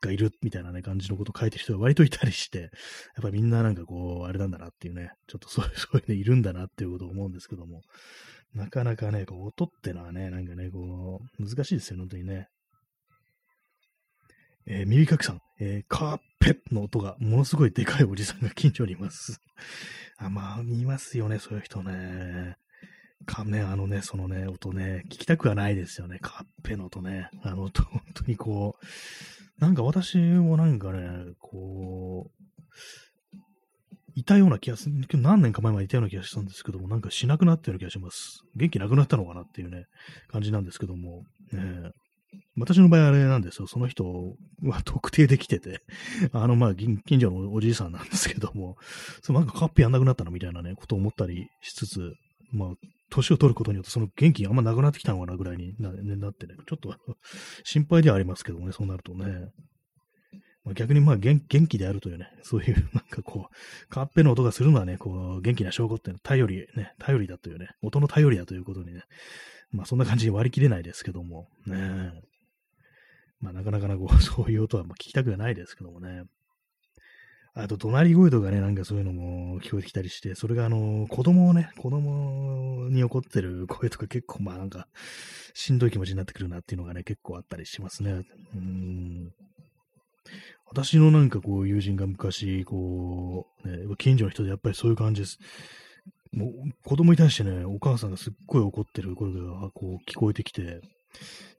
[0.00, 2.70] がいるみたいなね、感じのこと書いてる人が割といたりして、やっ
[3.22, 7.82] ぱみんななんかこう、あれなんだなっていうね、ちょっと そういう、そういうね、いるんだなっていうことを思うんですけども、
[8.52, 12.48] なかなかね、こう、音ってのはね、なんかね、こう、難しいですよ、本当にね。
[14.66, 19.40] えー、耳かきさん、えー、カーペットの音がものすごいでかいおじさんが近所にいます。
[20.16, 22.56] あ、まあ、見ますよね、そういう人ね。
[23.26, 26.18] かね、あのね、そのね、音ね、聞きたくはないですよね。
[26.20, 27.30] カッペの音ね。
[27.42, 32.44] あの音、 本当にこう、なんか私もなんかね、こう、
[34.14, 34.94] いたような気がする。
[35.14, 38.42] 何年か前までいたような気がしたんですけども、なんかしなくなったような気がします。
[38.54, 39.86] 元気なくなったのかなっていうね、
[40.28, 41.90] 感じなんですけども、ね、
[42.56, 43.66] 私の場合あれなんですよ。
[43.66, 45.82] その人は特定できてて、
[46.32, 48.76] あの、まあ、近所のおじいさんなんですけども、
[49.22, 52.14] そうなんかカップやんなくなったのみたいなね、ことを思ったりしつつ、
[52.52, 52.68] まあ、
[53.10, 56.96] 年を取ることによってその元気があんまなくなってきたのかなぐらいにな,、ね、なってね、ちょっと
[57.64, 59.50] 心配ではありますけどもね、そうなるとね。
[60.64, 69.02] まあ、逆にまあ元気であるというね、そういう なんかこう、カッペの音がするのはね、こう、元気な証拠っていうのは頼り、ね、頼りだというね、音の頼りだということにね、
[69.74, 72.12] まあそんな感じに割り切れないですけども、ね。
[73.40, 76.24] まあ、なかなかなこう、 そういう音はま聞きたくはないですけどもね。
[77.56, 84.88] あと、怒鳴り声とかね、なんかそういうのも聞こえてきたりして、それがあの、子供をね、子供に怒ってる 声とか結構まあなんか、
[85.54, 88.22] しんどい気持ちになってくるなっていうのがね、結構あったりしますね。
[88.54, 89.32] うん。
[90.66, 95.38] 私のなんかこう、友人が昔、こう、ね、近所の人でやっぱりそういう感じです。
[96.34, 96.50] もう、
[96.84, 100.80] 子供に対してね、お母さんがすっごい怒ってる声がこう聞こえてきて、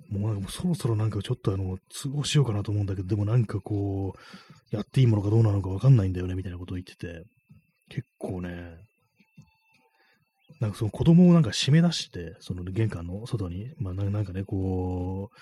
[0.09, 4.13] もうなんかもうそろそろなんかちょっとあの、都合しようかなと思うんだけど、でもなんかこ
[4.71, 7.23] う、やっていいものかどうなのかわかんないんだよね、みたいなことを言ってて、
[7.89, 8.77] 結構ね、
[10.59, 15.37] なんかその子供をなんか締め出して、その玄関の外に、まあなんかね、こう、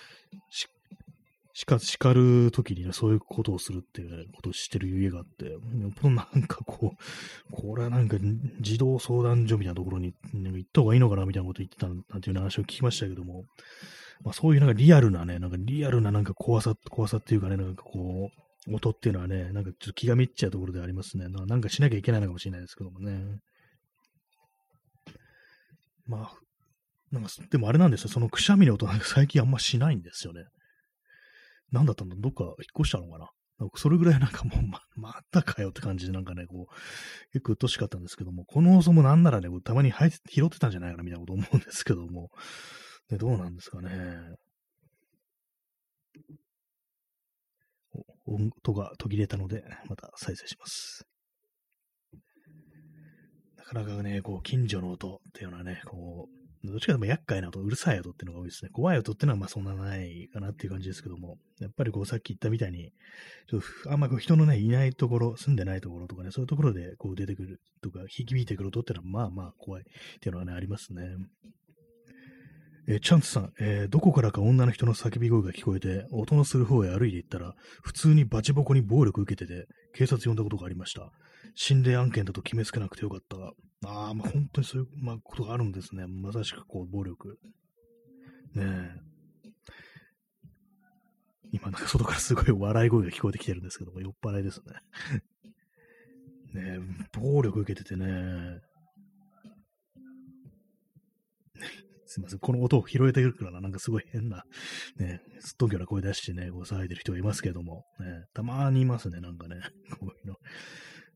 [1.54, 5.56] しか、叱るときにね、そういうことをするっていうね、ことをしてる家があって、
[6.02, 8.18] なんかこう、これはなんか
[8.60, 13.46] 児童相談所みたいなところに、行った方がいいのかなみたいなこと言ってたなんていう話を聞きましたけども、
[14.24, 18.32] まあそういうなんかリアルなね、なんかリアルななんか怖さ、怖さっていうかね、なんかこ
[18.68, 21.28] う、音っていうのはね、なんかちょっと気がめっちゃうところでありますね。
[21.28, 23.40] なんかしなきゃいけないのかもしれないですけどもね。
[26.08, 26.32] まあ、
[27.12, 28.10] なんか、でもあれなんですよ。
[28.10, 30.46] そのくしゃみの音なんか最近あんましないんですよね。
[31.74, 32.16] なんだったんだ？
[32.18, 33.30] どっか引っ越したのかな？
[33.60, 36.74] なんかそれぐらいなんかもう、ま、またかよって感じでなんかね、こう、
[37.34, 42.30] 結構うっとしかったんですけども、この放送もなんならね、たまに拾ってたんじゃないかなみたいなこと思うんですけども、
[43.10, 43.90] でどうなんですかね。
[48.26, 51.06] 音が途切れたので、また再生します。
[53.58, 58.70] なかなかね、こう、近所の音っていうのはね、こう、どっちかというと厄介な音、うるさい音っていうのが多いですね。
[58.72, 62.94] 怖い音っていうのはまあそんなないかなっていう感じですけども、やっぱりこうさっき言ったみたいに、
[63.50, 69.86] ちょっとあんまこう人のね、いないところ、住んでないところとかね、そういうところでこう出てくるとか、響いてくる音っていうのはまあまあ怖いっ
[70.20, 71.02] ていうのはね、ありますね。
[72.88, 81.12] えー、チャンツさん、えー、どこからか女の人の叫び声が聞こえて、音のする方へ歩いて行ったら、普通にバチボコに暴力受けてて、警察呼んだことがありました。
[81.56, 83.52] 心霊案件だと決めつけなくてよかったが、
[83.86, 86.08] ああ、まあ本当にそういう、まあ、ことがあるんですね。
[86.08, 87.38] まさしくこう、暴力。
[88.56, 89.14] ねえ。
[91.52, 94.74] 今なんか外からすごい笑い声が聞こえてきてるんですけども、酔っ払いですね。
[96.62, 98.60] ねえ、暴力受けててね。
[102.14, 102.40] すいません。
[102.40, 104.44] この音を拾えてるからな、なんかすごい変な、
[104.98, 109.56] ね、すっときょな声出してね、こう騒いでる人がいますけども、ね、たまにいますね、なんかね、
[110.00, 110.36] こういうの。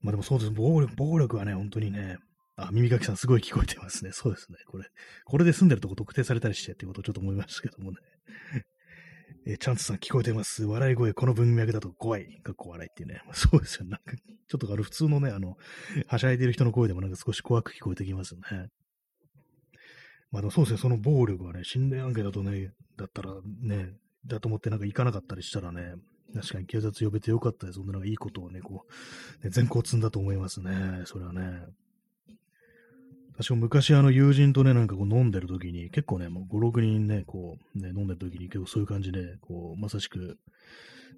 [0.02, 0.52] まあでもそうです。
[0.52, 2.18] 暴力、暴力はね、本当にね、
[2.56, 4.12] あ、耳かきさんすごい聞こえてますね。
[4.12, 4.58] そうですね。
[4.66, 4.86] これ、
[5.26, 7.98] これで住んでるとこ特定されたりしてっていうことをちょっと思いましたけどもね。
[9.46, 10.66] えチャンスさん聞こえてます？
[10.66, 12.42] 笑い声、この文脈だと怖い。
[12.42, 13.22] かっこ笑いっていうね。
[13.34, 13.86] そうですよ。
[13.86, 15.56] なんか、ちょっとあの普通のね、あの、
[16.08, 18.68] はしゃいでる人の声でもなんか少し怖く聞こえてきますよね。
[20.32, 23.94] まあでもそうですね、その暴力はね、心霊案件だとね、だったらね、
[24.26, 25.94] だと思ってなんか行かなかったりしたらね、
[26.34, 27.78] 確かに警察呼べてよかったです。
[27.78, 28.86] そんなのがいいことをね、こ
[29.42, 31.04] う、ね、全校積んだと思いますね。
[31.06, 31.62] それはね。
[33.34, 40.38] 私も昔あの友人とね、なんかこう飲んでる時に、結構ね、もう5、6人ね、こう、ね、飲んでる時に結構そういう感じで、こう、まさしく、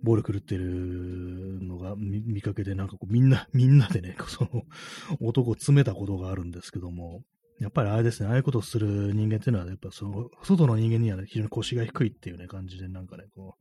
[0.03, 4.63] 暴力狂ってるのが見かけて、なんかこうみんな、 みんなでね、その
[5.21, 7.23] 男を詰めたことがあるんですけども、
[7.59, 13.55] やっぱりあれですね、ああいうことをする人間っていうのは、やっぱその、外の人間には、ね、非常に腰が低いっていうね、感じで、なんかね、こ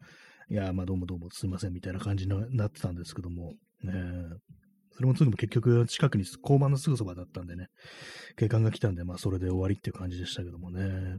[0.50, 3.92] う、いや、まあどうもどうもすいませんみたいな感じになってたんですけども、ね、
[4.92, 7.68] それもすぐも結局近くに交番のすぐそばだったんでね、
[8.36, 11.18] 警官が来たんで、まあそれで終わりっていう感じでしたけどもね。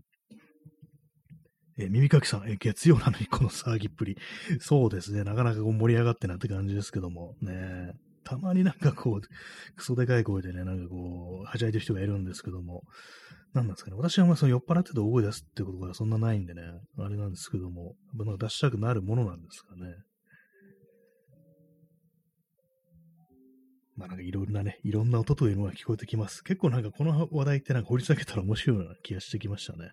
[1.82, 4.18] え耳かきさん、え月曜なのにこの騒ぎっぷり。
[4.60, 7.94] そうですね、なかなかこう盛り上がってなって感じですけども、ね。
[8.40, 9.22] たまになんかこう、
[9.76, 12.84] クソでかい声でね、なんかこう、はしゃいでる人がいるんですけども、
[13.54, 13.98] なんなんですかね。
[13.98, 16.62] 私はまあその酔っ払ってて大声出すってことがそんなないんでね、
[16.98, 19.96] あれなんですけども、なんか出したくなるものなんですかね。
[23.96, 26.44] まあなんかいろんなね、いろんな音というのが聞こえてきます。
[26.44, 29.90] 結構なんかこの話題ってなんか掘り下げたら面白いような気がしてきましたね。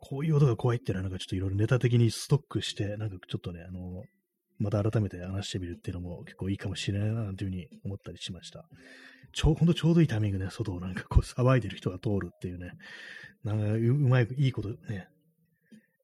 [0.00, 4.02] こういう音が怖いってのはなんかちょっといろいろネタ的にストックして、なんかちょっとね、あの、
[4.60, 8.66] また改めて話してみるっていうのも結構いいかもしれないな、なんていうふうに思ったりしました。
[9.32, 12.72] ちょう、ほんとちょうどいいタイミングで外をなんかこう騒いでる人が通るっていうね、
[13.42, 15.08] なんかうまい、いいことね、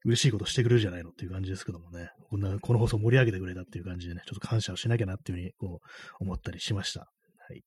[0.05, 5.81] 嬉しいことしてくれるじゃないのっていう感じですけどもね、こんな、この放送盛り上げてくれたっていう感じでね、ちょっと感謝をしなきゃなっていうふうにこ
[6.21, 7.01] う思ったりしました。
[7.01, 7.63] はい。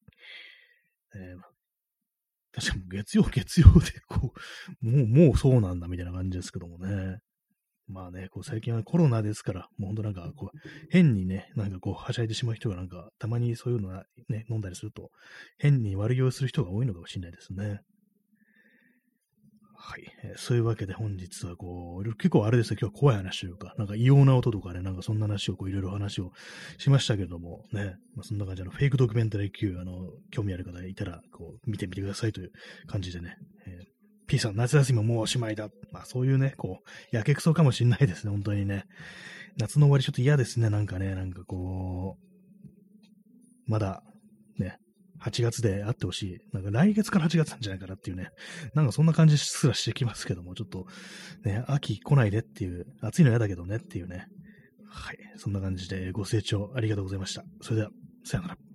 [1.16, 4.34] えー、確かに月曜、月曜で、こ
[4.82, 7.20] う、もう、もうそうなんだみたいな感じですけどもね。
[7.90, 10.58] まあね、こう最近はコロナですから、もうほんとなんかこう、
[10.90, 15.10] 変にね、なんかこう、はしゃいでしまう人がなんか、たまにそういうのはね、飲んだりすると、
[15.58, 17.82] 変に悪酔いする人が多いのかもしれないですね。
[19.82, 26.32] はい、えー、そういうわけで本日はこう、結構あれですね、今日は怖い話というか、なんか異様な音とかね、なんかそんな話をこういろいろ話を
[26.78, 32.52] しましたけれども、ね、まあ、そんな感じのフェイクドキュメンタリー級、あの、興味ある方いたら、こう、見てみてくださいという
[32.88, 33.38] 感じでね、
[33.68, 33.99] えー、
[34.30, 35.70] P さん、夏休みももうおしまいだ。
[35.92, 38.86] まあそういうね、こう、やけくそかもしんないですね、本当にね。
[39.58, 44.04] 夏の終わりちょっと嫌ですね、なんかね、なんかこう、まだ、
[44.60, 44.78] ね、
[45.24, 46.38] 8月であってほしい。
[46.54, 48.30] なんか来月から8月なんじゃないかなっていうね。
[48.76, 50.86] なんかそんな感じすらしてきますけども、ちょっと、
[51.44, 54.28] ね、秋来ないでっていう、暑いの嫌だけどねっていうね。
[54.88, 55.18] はい。
[55.38, 57.44] そんな感じでご清聴ありがとうございました。
[57.62, 57.90] それでは、
[58.24, 58.69] さよなら。